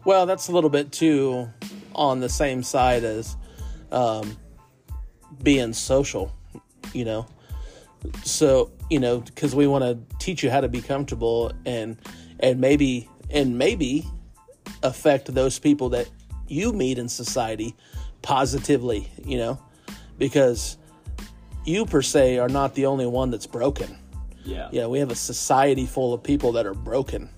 Well, 0.03 0.25
that's 0.25 0.47
a 0.47 0.51
little 0.51 0.69
bit 0.69 0.91
too 0.91 1.49
on 1.93 2.19
the 2.19 2.29
same 2.29 2.63
side 2.63 3.03
as 3.03 3.36
um, 3.91 4.38
being 5.43 5.73
social, 5.73 6.34
you 6.93 7.05
know. 7.05 7.27
So, 8.23 8.71
you 8.89 8.99
know, 8.99 9.19
because 9.19 9.55
we 9.55 9.67
want 9.67 9.84
to 9.84 10.17
teach 10.17 10.43
you 10.43 10.49
how 10.49 10.62
to 10.62 10.67
be 10.67 10.81
comfortable 10.81 11.51
and 11.65 11.97
and 12.39 12.60
maybe 12.60 13.07
and 13.29 13.57
maybe 13.57 14.07
affect 14.81 15.34
those 15.34 15.60
people 15.60 15.89
that 15.89 16.10
you 16.47 16.73
meet 16.73 16.97
in 16.97 17.07
society 17.07 17.75
positively, 18.23 19.10
you 19.23 19.38
know, 19.38 19.60
because 20.17 20.77
you 21.65 21.86
per 21.86 22.02
se 22.02 22.39
are 22.39 22.50
not 22.50 22.76
the 22.76 22.86
only 22.86 23.06
one 23.06 23.32
that's 23.32 23.47
broken. 23.47 23.97
Yeah. 24.43 24.69
Yeah, 24.71 24.88
we 24.88 25.00
have 25.00 25.12
a 25.12 25.15
society 25.15 25.86
full 25.86 26.13
of 26.13 26.24
people 26.24 26.52
that 26.54 26.65
are 26.65 26.74
broken. 26.74 27.30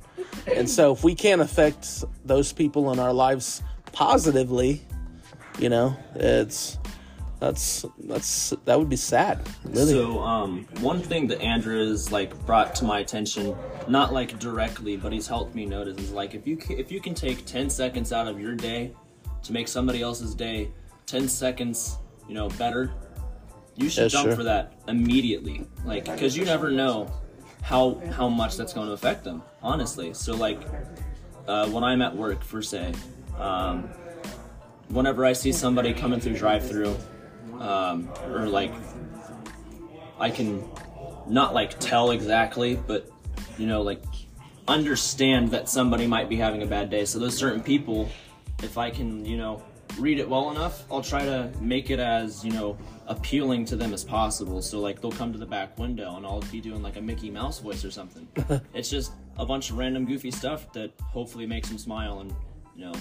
And 0.48 0.70
so 0.70 0.94
if 0.94 1.04
we 1.04 1.16
can't 1.16 1.42
affect 1.42 2.04
those 2.26 2.54
people 2.54 2.92
in 2.92 3.00
our 3.00 3.14
lives 3.14 3.62
positively, 3.92 4.82
you 5.60 5.70
know, 5.70 5.96
it's 6.16 6.78
that's 7.40 7.86
that's 8.06 8.54
that 8.66 8.80
would 8.80 8.90
be 8.90 8.96
sad. 8.96 9.48
Really. 9.66 9.92
So, 9.92 10.20
um, 10.22 10.66
one 10.80 11.02
thing 11.02 11.28
that 11.28 11.42
Andrew 11.42 11.88
has 11.90 12.12
like 12.12 12.34
brought 12.46 12.74
to 12.76 12.86
my 12.86 13.00
attention, 13.00 13.56
not 13.88 14.14
like 14.14 14.40
directly, 14.40 14.96
but 14.96 15.12
he's 15.12 15.28
helped 15.28 15.54
me 15.54 15.66
notice 15.66 15.98
is 15.98 16.12
like 16.12 16.34
if 16.34 16.48
you 16.48 16.58
if 16.70 16.92
you 16.92 17.02
can 17.02 17.14
take 17.14 17.46
ten 17.46 17.70
seconds 17.70 18.14
out 18.14 18.28
of 18.28 18.40
your 18.40 18.56
day 18.56 18.94
to 19.44 19.54
make 19.54 19.68
somebody 19.68 20.02
else's 20.02 20.34
day 20.34 20.72
ten 21.06 21.28
seconds, 21.28 21.98
you 22.30 22.34
know, 22.34 22.48
better, 22.50 22.94
you 23.76 23.90
should 23.90 24.04
Yeah, 24.04 24.08
jump 24.10 24.28
sure. 24.28 24.36
for 24.36 24.44
that 24.44 24.74
immediately. 24.88 25.66
Like, 25.86 26.06
because 26.06 26.38
you 26.38 26.46
never 26.46 26.72
know 26.72 27.12
how 27.62 28.02
how 28.12 28.28
much 28.28 28.58
that's 28.58 28.74
going 28.74 28.88
to 28.88 28.94
affect 28.94 29.24
them. 29.24 29.42
Honestly, 29.62 30.14
so 30.14 30.36
like 30.36 30.60
uh, 31.48 31.70
when 31.70 31.84
I'm 31.84 32.02
at 32.02 32.16
work, 32.16 32.44
for 32.44 32.62
say, 32.62 32.94
um, 33.40 33.84
whenever 34.90 35.26
I 35.26 35.34
see 35.34 35.52
somebody 35.52 35.94
coming 35.94 36.20
through 36.20 36.36
drive-through, 36.36 36.96
um, 37.60 38.10
or 38.28 38.48
like 38.48 38.74
I 40.20 40.30
can 40.30 40.68
not 41.28 41.54
like 41.54 41.80
tell 41.80 42.12
exactly, 42.12 42.76
but 42.76 43.10
you 43.58 43.66
know, 43.66 43.82
like 43.82 44.04
understand 44.68 45.52
that 45.52 45.70
somebody 45.70 46.08
might 46.08 46.30
be 46.30 46.36
having 46.36 46.64
a 46.64 46.66
bad 46.66 46.90
day. 46.90 47.06
So 47.06 47.20
those 47.20 47.36
certain 47.38 47.62
people, 47.62 48.10
if 48.62 48.78
I 48.78 48.90
can, 48.90 49.26
you 49.26 49.38
know, 49.38 49.62
read 49.98 50.20
it 50.20 50.28
well 50.30 50.52
enough, 50.52 50.84
I'll 50.92 51.02
try 51.02 51.26
to 51.26 51.52
make 51.60 51.90
it 51.90 52.00
as, 52.00 52.44
you 52.44 52.52
know, 52.52 52.78
appealing 53.08 53.66
to 53.66 53.76
them 53.76 53.94
as 53.94 54.04
possible. 54.04 54.62
So 54.62 54.80
like 54.80 55.02
they'll 55.02 55.12
come 55.12 55.32
to 55.34 55.40
the 55.40 55.46
back 55.46 55.78
window 55.78 56.16
and 56.18 56.26
I'll 56.26 56.42
be 56.52 56.62
doing 56.62 56.82
like 56.82 56.96
a 56.98 57.02
Mickey 57.02 57.30
Mouse 57.30 57.60
voice 57.60 57.84
or 57.86 57.92
something. 57.92 58.28
it's 58.74 58.90
just 58.90 59.14
a 59.38 59.46
bunch 59.46 59.70
of 59.70 59.78
random 59.78 60.06
goofy 60.06 60.32
stuff 60.32 60.72
that 60.74 60.92
hopefully 61.02 61.46
makes 61.46 61.70
them 61.70 61.78
smile 61.78 62.20
and, 62.20 62.34
you 62.76 62.86
know, 62.86 62.94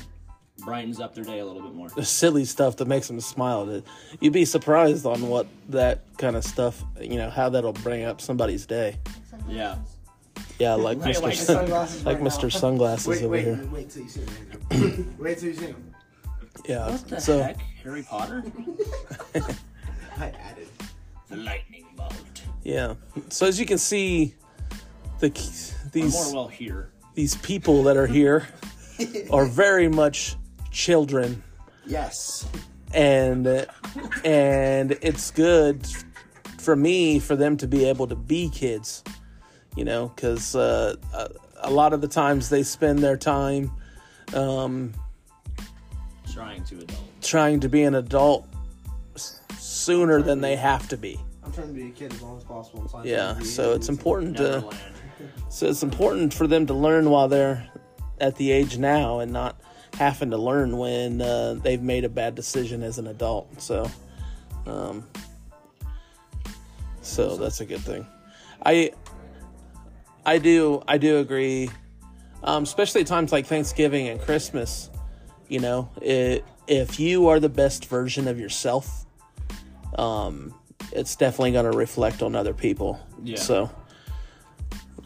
brightens 0.59 1.01
up 1.01 1.15
their 1.15 1.25
day 1.25 1.39
a 1.41 1.45
little 1.45 1.63
bit 1.63 1.75
more. 1.75 1.89
the 1.89 2.05
silly 2.05 2.45
stuff 2.45 2.77
that 2.77 2.87
makes 2.87 3.09
them 3.09 3.21
smile. 3.21 3.67
That 3.67 3.85
You'd 4.21 4.33
be 4.33 4.45
surprised 4.45 5.07
on 5.07 5.29
what 5.29 5.47
that 5.71 6.05
kind 6.19 6.37
of 6.37 6.45
stuff, 6.45 6.83
you 7.01 7.17
know, 7.17 7.31
how 7.31 7.49
that'll 7.49 7.73
bring 7.73 8.05
up 8.05 8.21
somebody's 8.21 8.67
day. 8.67 8.99
Yeah. 9.49 9.77
Yeah, 10.59 10.75
like 10.75 10.99
Right, 11.01 11.15
Mr. 11.17 11.23
like 11.23 11.35
Sun- 11.35 11.57
sunglasses 11.57 12.05
like 12.05 12.21
right 12.21 12.25
now. 12.43 12.49
Sunglasses 12.49 13.07
Wait, 13.09 13.19
over 13.23 13.29
wait, 13.29 13.45
here. 13.45 13.69
wait 13.73 13.91
till 13.91 14.03
you 14.03 14.09
see 14.09 14.21
him. 14.71 15.17
wait 15.19 15.39
till 15.39 15.49
you 15.49 15.55
see 15.55 15.67
him. 15.67 15.95
Yeah. 16.67 16.91
What 16.91 17.09
the 17.09 17.21
so 17.21 17.43
heck? 17.43 17.59
Harry 17.83 18.03
Potter? 18.03 18.45
I 20.23 20.29
added. 20.51 20.69
the 21.29 21.37
lightning 21.37 21.87
bolt. 21.97 22.43
yeah. 22.63 22.95
So 23.29 23.47
as 23.47 23.59
you 23.61 23.67
can 23.67 23.79
see, 23.79 24.35
the 25.21 25.29
Or 25.29 25.91
these 25.93 26.13
more 26.15 26.33
well 26.35 26.49
here. 26.49 26.91
these 27.15 27.35
people 27.37 27.83
that 27.85 27.97
are 27.97 28.07
here 28.07 28.47
are 29.31 29.47
very 29.47 29.89
much 29.89 30.37
children 30.71 31.43
Yes. 31.87 32.47
and 32.95 33.47
and 34.25 34.93
it's 35.03 35.31
good 35.31 35.87
for 36.59 36.77
me 36.77 37.19
for 37.19 37.37
them 37.37 37.57
to 37.59 37.67
be 37.67 37.85
able 37.87 38.07
to 38.07 38.15
be 38.17 38.49
kids 38.51 39.03
you 39.77 39.85
know 39.85 40.09
because 40.15 40.55
uh, 40.55 40.95
a, 41.15 41.29
a 41.63 41.71
lot 41.71 41.93
of 41.93 42.01
the 42.01 42.09
times 42.09 42.49
they 42.49 42.63
spend 42.63 42.99
their 43.01 43.17
time 43.17 43.71
um, 44.35 44.93
Trying 46.33 46.65
to 46.65 46.77
adult. 46.79 47.01
trying 47.21 47.61
to 47.61 47.69
be 47.69 47.83
an 47.83 47.95
adult 47.97 48.47
sooner 49.83 50.23
than 50.23 50.41
they 50.41 50.57
have 50.57 50.89
to 50.89 50.97
be. 50.97 51.21
I'm 51.45 51.53
trying 51.53 51.69
to 51.69 51.73
be 51.73 51.89
a 51.89 51.91
kid 51.91 52.13
as 52.13 52.23
long 52.23 52.39
as 52.39 52.45
possible. 52.45 52.89
So 52.89 53.03
yeah 53.03 53.17
trying 53.17 53.35
to 53.37 53.41
be 53.43 53.47
so 53.47 53.73
it's 53.73 53.89
important 53.89 54.37
to 54.37 54.65
so 55.49 55.67
it's 55.67 55.83
important 55.83 56.33
for 56.33 56.47
them 56.47 56.67
to 56.67 56.75
learn 56.75 57.11
while 57.11 57.29
they're 57.29 57.69
at 58.21 58.37
the 58.37 58.53
age 58.53 58.79
now 58.79 59.19
and 59.19 59.33
not 59.33 59.61
having 59.99 60.31
to 60.31 60.39
learn 60.39 60.79
when 60.79 61.21
uh, 61.21 61.55
they've 61.63 61.83
made 61.83 62.05
a 62.05 62.09
bad 62.09 62.35
decision 62.35 62.83
as 62.83 62.99
an 62.99 63.09
adult 63.09 63.61
so 63.61 63.91
um, 64.67 65.05
so 67.01 67.37
that's 67.37 67.61
a 67.61 67.67
good 67.67 67.81
thing. 67.81 68.07
I 68.65 68.93
i 70.25 70.39
do 70.39 70.83
i 70.87 70.99
do 70.99 71.19
agree 71.19 71.69
um, 72.45 72.63
especially 72.63 73.01
at 73.01 73.09
times 73.09 73.33
like 73.33 73.45
thanksgiving 73.47 74.09
and 74.09 74.21
christmas 74.21 74.89
you 75.49 75.59
know 75.59 75.91
it, 76.01 76.45
if 76.69 77.01
you 77.01 77.27
are 77.27 77.41
the 77.41 77.49
best 77.49 77.87
version 77.87 78.29
of 78.29 78.39
yourself 78.39 79.02
um, 79.99 80.55
it's 80.93 81.17
definitely 81.17 81.53
going 81.53 81.71
to 81.71 81.77
reflect 81.77 82.23
on 82.23 82.35
other 82.35 82.55
people. 82.55 83.01
Yeah. 83.23 83.37
so 83.37 83.71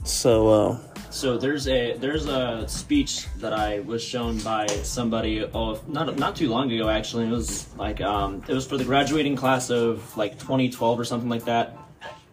so 0.05 0.49
uh, 0.49 0.79
So 1.11 1.37
there's 1.37 1.66
a 1.68 1.96
there's 1.99 2.27
a 2.27 2.64
speech 2.68 3.27
that 3.38 3.53
I 3.53 3.81
was 3.81 4.03
shown 4.03 4.38
by 4.38 4.66
somebody 4.66 5.44
oh 5.44 5.81
not 5.88 6.16
not 6.16 6.37
too 6.37 6.49
long 6.49 6.70
ago 6.70 6.88
actually. 6.88 7.27
It 7.27 7.31
was 7.31 7.66
like 7.77 8.01
um 8.01 8.42
it 8.49 8.55
was 8.55 8.66
for 8.66 8.77
the 8.77 8.85
graduating 8.85 9.37
class 9.37 9.70
of 9.70 10.16
like 10.16 10.38
2012 10.38 11.01
or 11.01 11.05
something 11.05 11.29
like 11.29 11.44
that. 11.44 11.77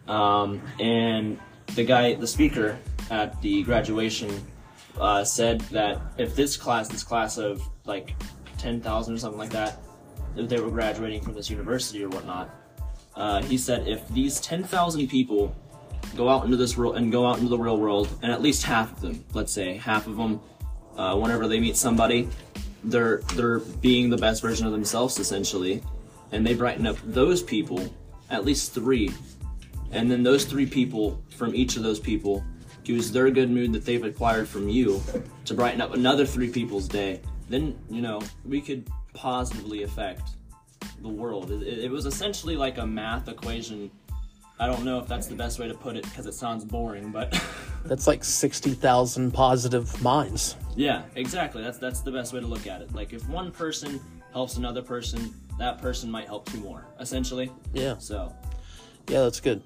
Um 0.06 0.62
and 0.78 1.38
the 1.74 1.84
guy 1.84 2.14
the 2.14 2.26
speaker 2.26 2.78
at 3.10 3.40
the 3.42 3.62
graduation 3.64 4.30
uh, 4.98 5.24
said 5.24 5.60
that 5.62 6.00
if 6.16 6.36
this 6.36 6.56
class 6.56 6.88
this 6.88 7.02
class 7.02 7.36
of 7.36 7.60
like 7.84 8.14
10,000 8.58 9.14
or 9.14 9.18
something 9.18 9.38
like 9.38 9.50
that 9.50 9.78
if 10.36 10.48
they 10.48 10.60
were 10.60 10.70
graduating 10.70 11.20
from 11.20 11.34
this 11.34 11.50
university 11.50 12.04
or 12.04 12.08
whatnot 12.08 12.50
uh, 13.16 13.42
he 13.42 13.56
said 13.56 13.86
if 13.86 14.06
these 14.08 14.40
10,000 14.40 15.08
people 15.08 15.54
go 16.16 16.28
out 16.28 16.44
into 16.44 16.56
this 16.56 16.76
world 16.76 16.96
and 16.96 17.10
go 17.10 17.26
out 17.26 17.38
into 17.38 17.48
the 17.48 17.58
real 17.58 17.78
world, 17.78 18.08
and 18.22 18.32
at 18.32 18.42
least 18.42 18.62
half 18.62 18.92
of 18.92 19.00
them, 19.00 19.24
let's 19.32 19.52
say 19.52 19.76
half 19.76 20.06
of 20.06 20.16
them, 20.16 20.40
uh, 20.96 21.16
whenever 21.16 21.48
they 21.48 21.60
meet 21.60 21.76
somebody, 21.76 22.28
they're 22.84 23.18
they're 23.34 23.60
being 23.80 24.10
the 24.10 24.16
best 24.16 24.42
version 24.42 24.66
of 24.66 24.72
themselves 24.72 25.18
essentially, 25.18 25.82
and 26.32 26.46
they 26.46 26.54
brighten 26.54 26.86
up 26.86 26.96
those 27.04 27.42
people, 27.42 27.92
at 28.30 28.44
least 28.44 28.72
three, 28.72 29.10
and 29.90 30.10
then 30.10 30.22
those 30.22 30.44
three 30.44 30.66
people 30.66 31.20
from 31.30 31.54
each 31.54 31.76
of 31.76 31.82
those 31.82 31.98
people 31.98 32.44
use 32.84 33.10
their 33.10 33.30
good 33.30 33.50
mood 33.50 33.72
that 33.72 33.84
they've 33.86 34.04
acquired 34.04 34.46
from 34.46 34.68
you 34.68 35.02
to 35.46 35.54
brighten 35.54 35.80
up 35.80 35.94
another 35.94 36.26
three 36.26 36.50
people's 36.50 36.86
day. 36.86 37.20
Then 37.48 37.76
you 37.88 38.02
know 38.02 38.20
we 38.44 38.60
could 38.60 38.88
positively 39.14 39.82
affect 39.84 40.30
the 41.00 41.08
world. 41.08 41.50
It, 41.50 41.62
it 41.84 41.90
was 41.90 42.04
essentially 42.06 42.56
like 42.56 42.78
a 42.78 42.86
math 42.86 43.28
equation. 43.28 43.90
I 44.60 44.66
don't 44.66 44.84
know 44.84 44.98
if 44.98 45.08
that's 45.08 45.26
the 45.26 45.34
best 45.34 45.58
way 45.58 45.66
to 45.66 45.74
put 45.74 45.96
it 45.96 46.04
because 46.04 46.26
it 46.26 46.34
sounds 46.34 46.64
boring, 46.64 47.10
but 47.10 47.32
That's 47.86 48.06
like 48.06 48.22
60,000 48.24 49.30
positive 49.32 50.00
minds. 50.02 50.56
yeah, 50.76 51.02
exactly. 51.16 51.62
That's 51.62 51.76
that's 51.78 52.00
the 52.00 52.10
best 52.12 52.32
way 52.32 52.40
to 52.40 52.46
look 52.46 52.66
at 52.66 52.80
it. 52.80 52.94
Like 52.94 53.12
if 53.12 53.28
one 53.28 53.50
person 53.50 54.00
helps 54.32 54.56
another 54.56 54.80
person, 54.80 55.34
that 55.58 55.80
person 55.82 56.10
might 56.10 56.26
help 56.26 56.48
two 56.50 56.60
more, 56.60 56.86
essentially. 57.00 57.50
Yeah. 57.72 57.98
So 57.98 58.32
Yeah, 59.08 59.22
that's 59.22 59.40
good. 59.40 59.60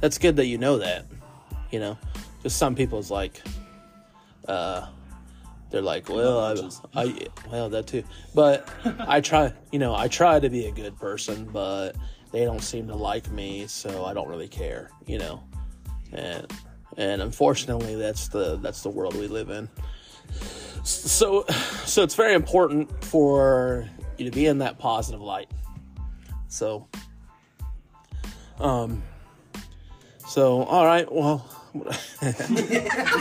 That's 0.00 0.18
good 0.18 0.36
that 0.36 0.46
you 0.46 0.58
know 0.58 0.78
that. 0.78 1.06
You 1.70 1.78
know, 1.80 1.98
just 2.42 2.56
some 2.58 2.74
people 2.74 2.98
is 2.98 3.10
like, 3.10 3.40
uh, 4.48 4.88
they're 5.70 5.82
like, 5.82 6.08
well, 6.08 6.40
I, 6.94 7.02
I, 7.02 7.26
well, 7.50 7.68
that 7.70 7.86
too. 7.86 8.02
But 8.34 8.68
I 8.84 9.20
try, 9.20 9.52
you 9.70 9.78
know, 9.78 9.94
I 9.94 10.08
try 10.08 10.40
to 10.40 10.50
be 10.50 10.66
a 10.66 10.72
good 10.72 10.96
person, 10.98 11.48
but 11.52 11.96
they 12.32 12.44
don't 12.44 12.62
seem 12.62 12.88
to 12.88 12.96
like 12.96 13.30
me, 13.30 13.66
so 13.66 14.04
I 14.04 14.14
don't 14.14 14.28
really 14.28 14.48
care. 14.48 14.90
You 15.06 15.18
know, 15.18 15.44
and 16.12 16.46
and 16.96 17.22
unfortunately, 17.22 17.94
that's 17.94 18.28
the 18.28 18.56
that's 18.56 18.82
the 18.82 18.90
world 18.90 19.14
we 19.14 19.28
live 19.28 19.50
in. 19.50 19.68
So, 20.82 21.44
so 21.84 22.02
it's 22.02 22.14
very 22.14 22.34
important 22.34 23.04
for 23.04 23.88
you 24.18 24.24
to 24.24 24.30
be 24.30 24.46
in 24.46 24.58
that 24.58 24.78
positive 24.78 25.20
light. 25.20 25.50
So, 26.48 26.88
um, 28.58 29.02
so 30.26 30.62
all 30.64 30.84
right, 30.84 31.10
well, 31.10 31.46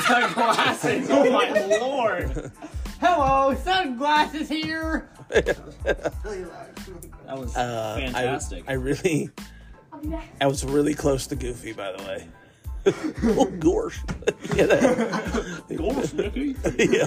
Sunglasses. 0.02 1.10
Oh 1.12 1.32
my 1.32 1.50
lord. 1.80 2.52
Hello, 3.00 3.56
sunglasses 3.64 4.50
here. 4.50 5.10
that 5.30 5.60
was 7.30 7.56
uh, 7.56 7.96
fantastic. 8.00 8.64
I 8.68 8.74
really, 8.74 9.30
I'll 9.94 10.00
be 10.00 10.10
back. 10.10 10.26
I 10.42 10.48
was 10.48 10.66
really 10.66 10.94
close 10.96 11.28
to 11.28 11.36
Goofy, 11.36 11.72
by 11.74 11.92
the 11.94 12.04
way. 12.04 12.28
oh, 13.38 13.46
gosh. 13.46 14.00
yeah, 14.56 14.66
that- 14.66 15.64
Gosh, 15.78 16.14
Nicky. 16.14 16.56
yeah. 16.78 17.06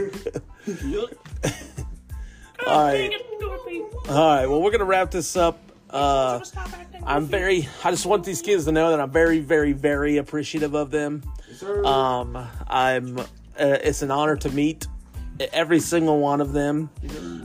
All 2.67 2.85
right. 2.85 3.13
All 4.09 4.37
right. 4.37 4.47
Well, 4.47 4.63
we're 4.63 4.71
gonna 4.71 4.85
wrap 4.85 5.11
this 5.11 5.37
up. 5.37 5.59
Uh, 5.93 6.41
I'm 7.05 7.27
very. 7.27 7.69
I 7.85 7.91
just 7.91 8.07
want 8.07 8.25
these 8.25 8.41
kids 8.43 8.65
to 8.65 8.73
know 8.73 8.91
that 8.91 9.01
I'm 9.01 9.11
very, 9.11 9.41
very, 9.41 9.73
very 9.73 10.17
appreciative 10.17 10.75
of 10.75 10.91
them. 10.91 11.23
Um, 11.85 12.49
I'm. 12.69 13.19
Uh, 13.19 13.25
it's 13.85 14.01
an 14.03 14.11
honor 14.11 14.37
to 14.37 14.49
meet 14.51 14.87
every 15.53 15.81
single 15.81 16.19
one 16.21 16.41
of 16.41 16.53
them. 16.53 16.89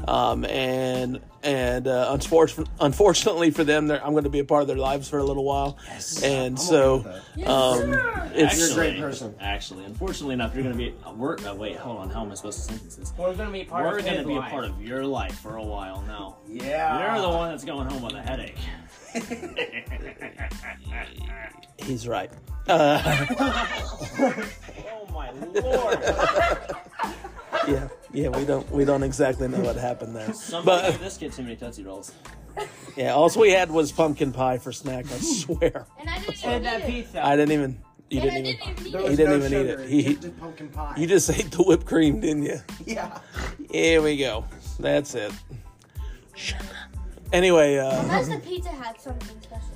Um, 0.08 0.46
and 0.46 1.20
and 1.48 1.88
uh, 1.88 2.10
unfortunately, 2.12 2.70
unfortunately 2.82 3.52
for 3.52 3.64
them, 3.64 3.88
they're, 3.88 4.06
I'm 4.06 4.12
going 4.12 4.26
to 4.26 4.30
be 4.30 4.40
a 4.40 4.44
part 4.44 4.64
of 4.64 4.68
their 4.68 4.76
lives 4.76 5.08
for 5.08 5.18
a 5.18 5.24
little 5.24 5.46
while. 5.46 5.78
Yes, 5.86 6.22
And 6.22 6.60
so, 6.60 7.06
um, 7.46 7.94
it's 8.34 8.60
You're 8.60 8.72
a 8.72 8.74
great 8.74 9.00
person. 9.00 9.34
Actually, 9.40 9.86
unfortunately 9.86 10.34
enough, 10.34 10.54
you're 10.54 10.64
gonna 10.64 10.76
be. 10.76 10.94
We're. 11.16 11.38
Uh, 11.40 11.56
wait, 11.56 11.78
hold 11.78 12.00
on. 12.00 12.10
How 12.10 12.26
am 12.26 12.32
I 12.32 12.36
supposed 12.36 12.60
to 12.60 12.66
sentence 12.66 12.98
this? 12.98 13.14
We're 13.18 13.34
gonna 13.34 13.50
be 13.50 13.64
part 13.64 13.86
We're 13.86 14.00
gonna 14.02 14.18
his 14.18 14.28
be 14.28 14.36
a 14.36 14.42
part 14.42 14.66
of 14.66 14.82
your 14.82 15.06
life 15.06 15.40
for 15.40 15.56
a 15.56 15.64
while 15.64 16.02
now. 16.06 16.40
Yeah. 16.50 17.14
You're 17.14 17.22
the 17.22 17.30
one 17.30 17.52
that's 17.52 17.64
going 17.64 17.90
home 17.90 18.02
with 18.02 18.16
a 18.16 18.22
headache. 18.22 18.58
he's 21.86 22.10
right. 22.10 22.30
Uh, 22.68 23.26
Oh 25.00 25.08
my 25.14 25.32
lord! 25.32 26.04
Yeah, 28.18 28.30
yeah. 28.30 28.38
We 28.38 28.46
don't 28.46 28.72
we 28.72 28.86
don't 28.86 29.04
exactly 29.04 29.48
know 29.48 29.60
what 29.60 29.76
happened 29.76 30.16
there. 30.16 30.34
Somebody 30.34 30.82
But 30.82 30.92
gave 30.92 31.00
this 31.02 31.18
kid 31.18 31.34
too 31.34 31.44
many 31.44 31.56
Tootsie 31.56 31.84
Rolls. 31.84 32.12
yeah, 32.98 33.14
all 33.14 33.30
we 33.38 33.52
had 33.52 33.70
was 33.72 33.92
pumpkin 33.92 34.32
pie 34.32 34.58
for 34.58 34.72
snack. 34.72 35.06
I 35.06 35.18
swear. 35.18 35.86
And 36.00 36.10
I 36.10 36.20
didn't 36.20 36.44
And 36.44 36.52
even 36.52 36.64
that 36.64 36.86
pizza. 36.86 37.26
I 37.26 37.36
didn't 37.36 37.52
even. 37.52 37.80
You 38.10 38.22
didn't 38.22 38.44
didn't 38.46 38.48
even. 38.48 38.70
even 38.72 38.88
eat 38.88 38.92
There 38.92 39.02
it. 39.02 39.04
was 39.04 39.12
He 39.12 39.16
didn't 39.18 39.40
no 39.40 39.46
even 39.46 39.54
eat 39.54 39.70
it. 39.70 39.90
He- 39.90 40.04
just 40.04 40.22
did 40.22 40.40
pumpkin 40.40 40.70
pie. 40.70 40.94
You 40.98 41.08
just 41.08 41.30
ate 41.30 41.52
the 41.52 41.62
whipped 41.64 41.86
cream, 41.86 42.20
didn't 42.22 42.44
you? 42.44 42.60
yeah. 42.86 43.20
Here 43.72 44.02
we 44.02 44.16
go. 44.18 44.46
That's 44.80 45.14
it. 45.16 45.34
Anyway, 47.34 47.78
uh, 47.78 48.02
Unless 48.02 48.30
the 48.30 48.38
pizza 48.40 48.70
had 48.70 49.00
something 49.02 49.42
special. 49.42 49.68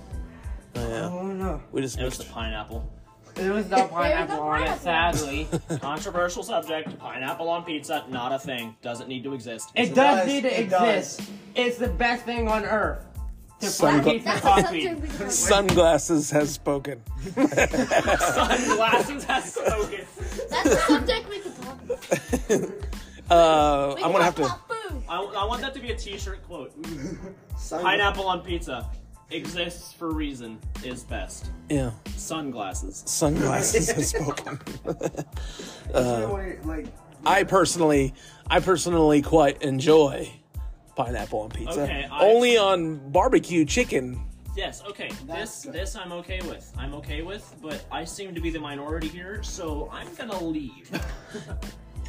yeah, 0.75 1.10
Oh 1.12 1.27
no. 1.27 1.62
we 1.71 1.82
just 1.82 1.99
It 1.99 2.04
was 2.06 2.17
mixed. 2.17 2.27
the 2.30 2.34
pineapple. 2.34 2.89
It 3.38 3.52
was 3.52 3.70
no 3.70 3.88
pineapple 3.91 4.39
on 4.39 4.63
it, 4.63 4.80
sadly. 4.82 5.48
Controversial 5.82 6.44
subject. 6.44 6.98
Pineapple 7.00 7.50
on 7.50 7.63
pizza, 7.63 8.06
not 8.10 8.32
a 8.32 8.39
thing. 8.39 8.76
Doesn't 8.82 9.08
need 9.08 9.24
to 9.24 9.34
exist. 9.34 9.70
It 9.76 9.89
It 9.89 9.96
does 9.96 10.17
does, 10.20 10.28
need 10.28 10.41
to 10.41 10.60
it 10.62 10.70
does. 10.70 11.17
exist. 11.20 11.32
It's 11.56 11.78
the 11.78 11.88
best 11.89 12.26
thing 12.26 12.48
on 12.48 12.63
earth. 12.65 13.06
To 13.62 13.67
Sungla- 13.67 14.02
fry 14.04 14.13
pizza 14.13 14.26
That's 14.26 14.39
a 14.39 14.41
coffee. 14.41 14.63
subject 14.86 15.02
we 15.02 15.08
can 15.17 15.30
Sunglasses 15.30 16.32
has 16.32 16.52
spoken. 16.52 17.02
Sunglasses 17.36 19.24
has 19.26 19.54
spoken. 19.54 20.06
That's 20.50 20.65
a 20.70 20.78
subject 20.78 21.30
we 21.30 21.39
can 21.39 21.54
talk 21.54 21.80
about. 21.84 22.70
Uh, 23.30 23.94
We 23.96 24.04
I'm 24.04 24.12
can 24.12 24.12
gonna 24.12 24.24
have 24.26 24.36
talk 24.36 24.67
to. 24.67 24.76
about 24.76 24.89
food. 24.91 25.04
I, 25.08 25.22
I 25.22 25.46
want 25.46 25.62
that 25.62 25.74
to 25.76 25.80
be 25.80 25.91
a 25.91 25.96
T-shirt 25.96 26.44
quote. 26.46 26.74
Pineapple 27.70 28.28
on 28.28 28.41
pizza 28.41 28.89
exists 29.34 29.94
for 29.94 30.12
reason. 30.12 30.60
Is 30.84 31.04
best. 31.04 31.52
Yeah, 31.70 31.91
Sunglasses. 32.15 33.04
sunglasses 33.06 33.91
has 33.96 34.10
spoken. 34.10 34.60
Uh, 35.94 36.56
like, 36.63 36.88
I 37.26 37.44
personally, 37.44 38.13
I 38.50 38.60
personally 38.60 39.22
quite 39.22 39.62
enjoy 39.62 40.32
pineapple 40.96 41.39
on 41.41 41.50
pizza. 41.50 41.82
Okay, 41.84 42.08
I- 42.12 42.26
Only 42.26 42.58
on 42.58 43.12
barbecue 43.12 43.65
chicken. 43.65 44.22
Yes. 44.56 44.84
Okay. 44.86 45.10
That's 45.28 45.62
this 45.62 45.65
good. 45.65 45.74
this 45.74 45.96
I'm 45.96 46.12
okay 46.12 46.41
with. 46.41 46.70
I'm 46.78 46.94
okay 46.96 47.22
with, 47.22 47.56
but 47.62 47.86
I 47.89 48.04
seem 48.04 48.36
to 48.36 48.41
be 48.41 48.50
the 48.50 48.60
minority 48.60 49.08
here, 49.08 49.41
so 49.44 49.89
I'm 49.91 50.13
gonna 50.15 50.41
leave. 50.44 50.89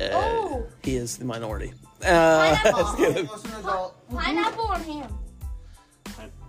Uh, 0.01 0.09
Oh. 0.15 0.67
He 0.83 0.97
is 0.97 1.19
the 1.19 1.25
minority. 1.27 1.75
Uh, 2.03 2.57
Pineapple. 2.57 2.73
that's 2.83 2.95
good. 2.97 3.29
What's 3.29 3.45
an 3.45 3.53
adult? 3.61 4.09
Pineapple 4.11 4.65
on 4.65 4.81
ham. 4.83 5.19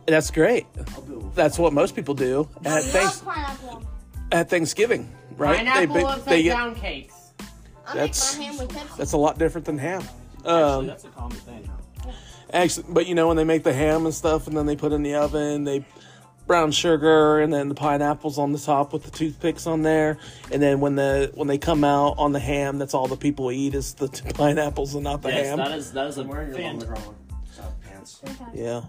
That's 0.06 0.32
great. 0.32 0.66
I'll 0.96 1.02
do. 1.04 1.32
That's 1.36 1.58
what 1.58 1.74
most 1.74 1.96
people 1.96 2.14
do 2.14 2.48
at, 2.66 2.84
thanks, 2.84 3.20
pineapple 3.22 3.84
at 4.32 4.50
Thanksgiving, 4.50 5.10
right? 5.38 5.58
Pineapple 5.58 5.94
They- 5.96 6.04
upside 6.04 6.26
they 6.26 6.44
get- 6.44 6.58
down 6.58 6.76
cakes. 6.76 7.14
I 7.88 7.94
That's- 7.96 8.38
make 8.38 8.48
my 8.48 8.54
ham 8.54 8.58
with 8.60 8.70
Pepsi. 8.70 8.98
That's 8.98 9.14
a 9.14 9.18
lot 9.18 9.38
different 9.38 9.66
than 9.66 9.78
ham. 9.78 10.02
Actually, 10.40 10.52
Um, 10.54 10.88
that's 10.88 11.06
a 11.06 11.10
common 11.10 11.38
thing. 11.38 11.70
actually, 12.52 12.86
but 12.90 13.08
you 13.08 13.16
know 13.16 13.28
when 13.28 13.38
they 13.38 13.44
make 13.44 13.64
the 13.64 13.74
ham 13.74 14.06
and 14.06 14.14
stuff, 14.14 14.48
and 14.48 14.56
then 14.58 14.66
they 14.66 14.76
put 14.76 14.92
it 14.92 14.96
in 14.96 15.04
the 15.04 15.16
oven, 15.16 15.64
they 15.64 15.86
brown 16.46 16.72
sugar 16.72 17.40
and 17.40 17.54
then 17.54 17.70
the 17.70 17.76
pineapples 17.76 18.38
on 18.38 18.52
the 18.52 18.60
top 18.60 18.92
with 18.92 19.04
the 19.04 19.12
toothpicks 19.12 19.66
on 19.66 19.82
there, 19.84 20.18
and 20.52 20.62
then 20.62 20.82
when 20.82 20.96
the 20.96 21.32
when 21.36 21.48
they 21.48 21.58
come 21.58 21.84
out 21.86 22.16
on 22.18 22.34
the 22.34 22.40
ham, 22.40 22.78
that's 22.78 22.94
all 22.94 23.08
the 23.08 23.16
people 23.16 23.50
eat 23.52 23.74
is 23.74 23.94
the 23.94 24.10
t- 24.10 24.30
pineapples 24.34 24.94
and 24.96 25.04
not 25.06 25.22
the 25.22 25.30
Yes, 25.30 25.48
ham. 25.48 25.58
that 25.60 25.72
is 25.72 25.92
that 25.94 26.08
is 26.08 26.18
a 26.18 26.22
I'm 26.22 26.28
wearing 26.28 26.50
your 26.50 26.58
fan- 26.58 26.80
llama 26.80 26.86
drama 26.86 27.72
pants. 27.90 28.22
yeah, 28.54 28.82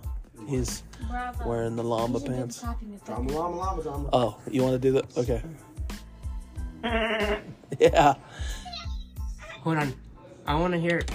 he's 0.48 0.82
Bravo. 1.10 1.48
wearing 1.48 1.76
the 1.76 1.82
llama 1.84 2.14
You 2.14 2.18
should 2.20 2.26
do 2.28 2.32
pants. 2.34 2.56
the 2.60 2.66
clapping 2.66 2.88
effect. 2.94 3.06
Drama, 3.06 3.32
llama, 3.32 3.82
llama. 3.82 4.08
Oh, 4.12 4.36
you 4.50 4.62
want 4.62 4.74
to 4.74 4.78
do 4.78 4.92
that? 4.92 5.16
Okay. 5.18 5.42
yeah. 7.80 8.14
Hold 9.62 9.78
on. 9.78 9.94
I 10.46 10.54
want 10.56 10.74
to 10.74 10.80
hear 10.80 10.98
it. 10.98 11.10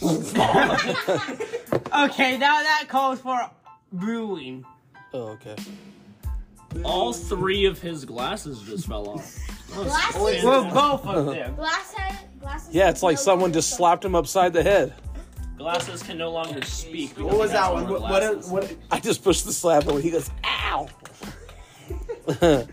okay, 1.92 2.38
now 2.38 2.62
that 2.62 2.84
calls 2.88 3.20
for 3.20 3.50
brewing. 3.92 4.64
Oh, 5.12 5.28
okay. 5.28 5.56
All 6.84 7.12
three 7.12 7.64
of 7.64 7.80
his 7.80 8.04
glasses 8.04 8.60
just 8.62 8.86
fell 8.86 9.08
off. 9.08 9.36
Glasses, 9.72 10.44
Well, 10.44 10.64
both 10.72 11.04
of 11.06 11.26
them. 11.26 11.54
glass 11.56 11.92
head, 11.94 12.18
glasses. 12.40 12.74
Yeah, 12.74 12.90
it's 12.90 13.02
like 13.02 13.18
someone 13.18 13.52
just 13.52 13.70
slapped 13.70 14.04
him 14.04 14.14
upside 14.14 14.52
the 14.52 14.62
head. 14.62 14.94
Glasses 15.58 16.02
can 16.02 16.16
no 16.16 16.30
longer 16.30 16.62
speak. 16.62 17.18
What 17.18 17.36
was 17.36 17.50
that 17.50 17.64
has 17.64 17.72
one? 17.72 17.88
What, 17.88 18.02
what, 18.02 18.44
what 18.46 18.76
I 18.90 19.00
just 19.00 19.24
pushed 19.24 19.44
the 19.44 19.52
slap 19.52 19.86
away. 19.88 20.02
He 20.02 20.10
goes, 20.10 20.30
ow. 20.44 20.88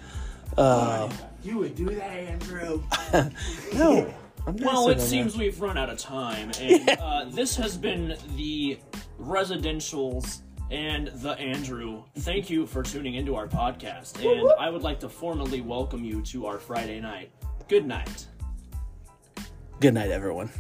You 1.44 1.60
would 1.60 1.76
do 1.76 1.86
that, 1.90 2.12
Andrew. 2.12 2.82
No. 3.74 4.14
Well, 4.48 4.90
it 4.90 5.00
saying 5.02 5.30
seems 5.30 5.38
we've 5.38 5.60
run 5.60 5.78
out 5.78 5.90
of 5.90 5.98
time, 5.98 6.52
and 6.60 6.90
uh, 7.00 7.26
this 7.30 7.56
has 7.56 7.76
been 7.76 8.16
the 8.36 8.80
residentials 9.20 10.42
and 10.70 11.08
the 11.08 11.32
Andrew. 11.32 12.04
Thank 12.20 12.50
you 12.50 12.68
for 12.68 12.84
tuning 12.84 13.16
into 13.16 13.36
our 13.36 13.48
podcast, 13.48 14.24
and 14.24 14.52
I 14.60 14.70
would 14.70 14.84
like 14.84 15.00
to 15.00 15.10
formally 15.10 15.62
welcome 15.62 16.04
you 16.04 16.22
to 16.24 16.46
our 16.46 16.60
Friday 16.60 17.00
night. 17.00 17.32
Good 17.68 17.88
night. 17.88 18.28
Good 19.80 19.96
night, 19.96 20.12
everyone. 20.12 20.52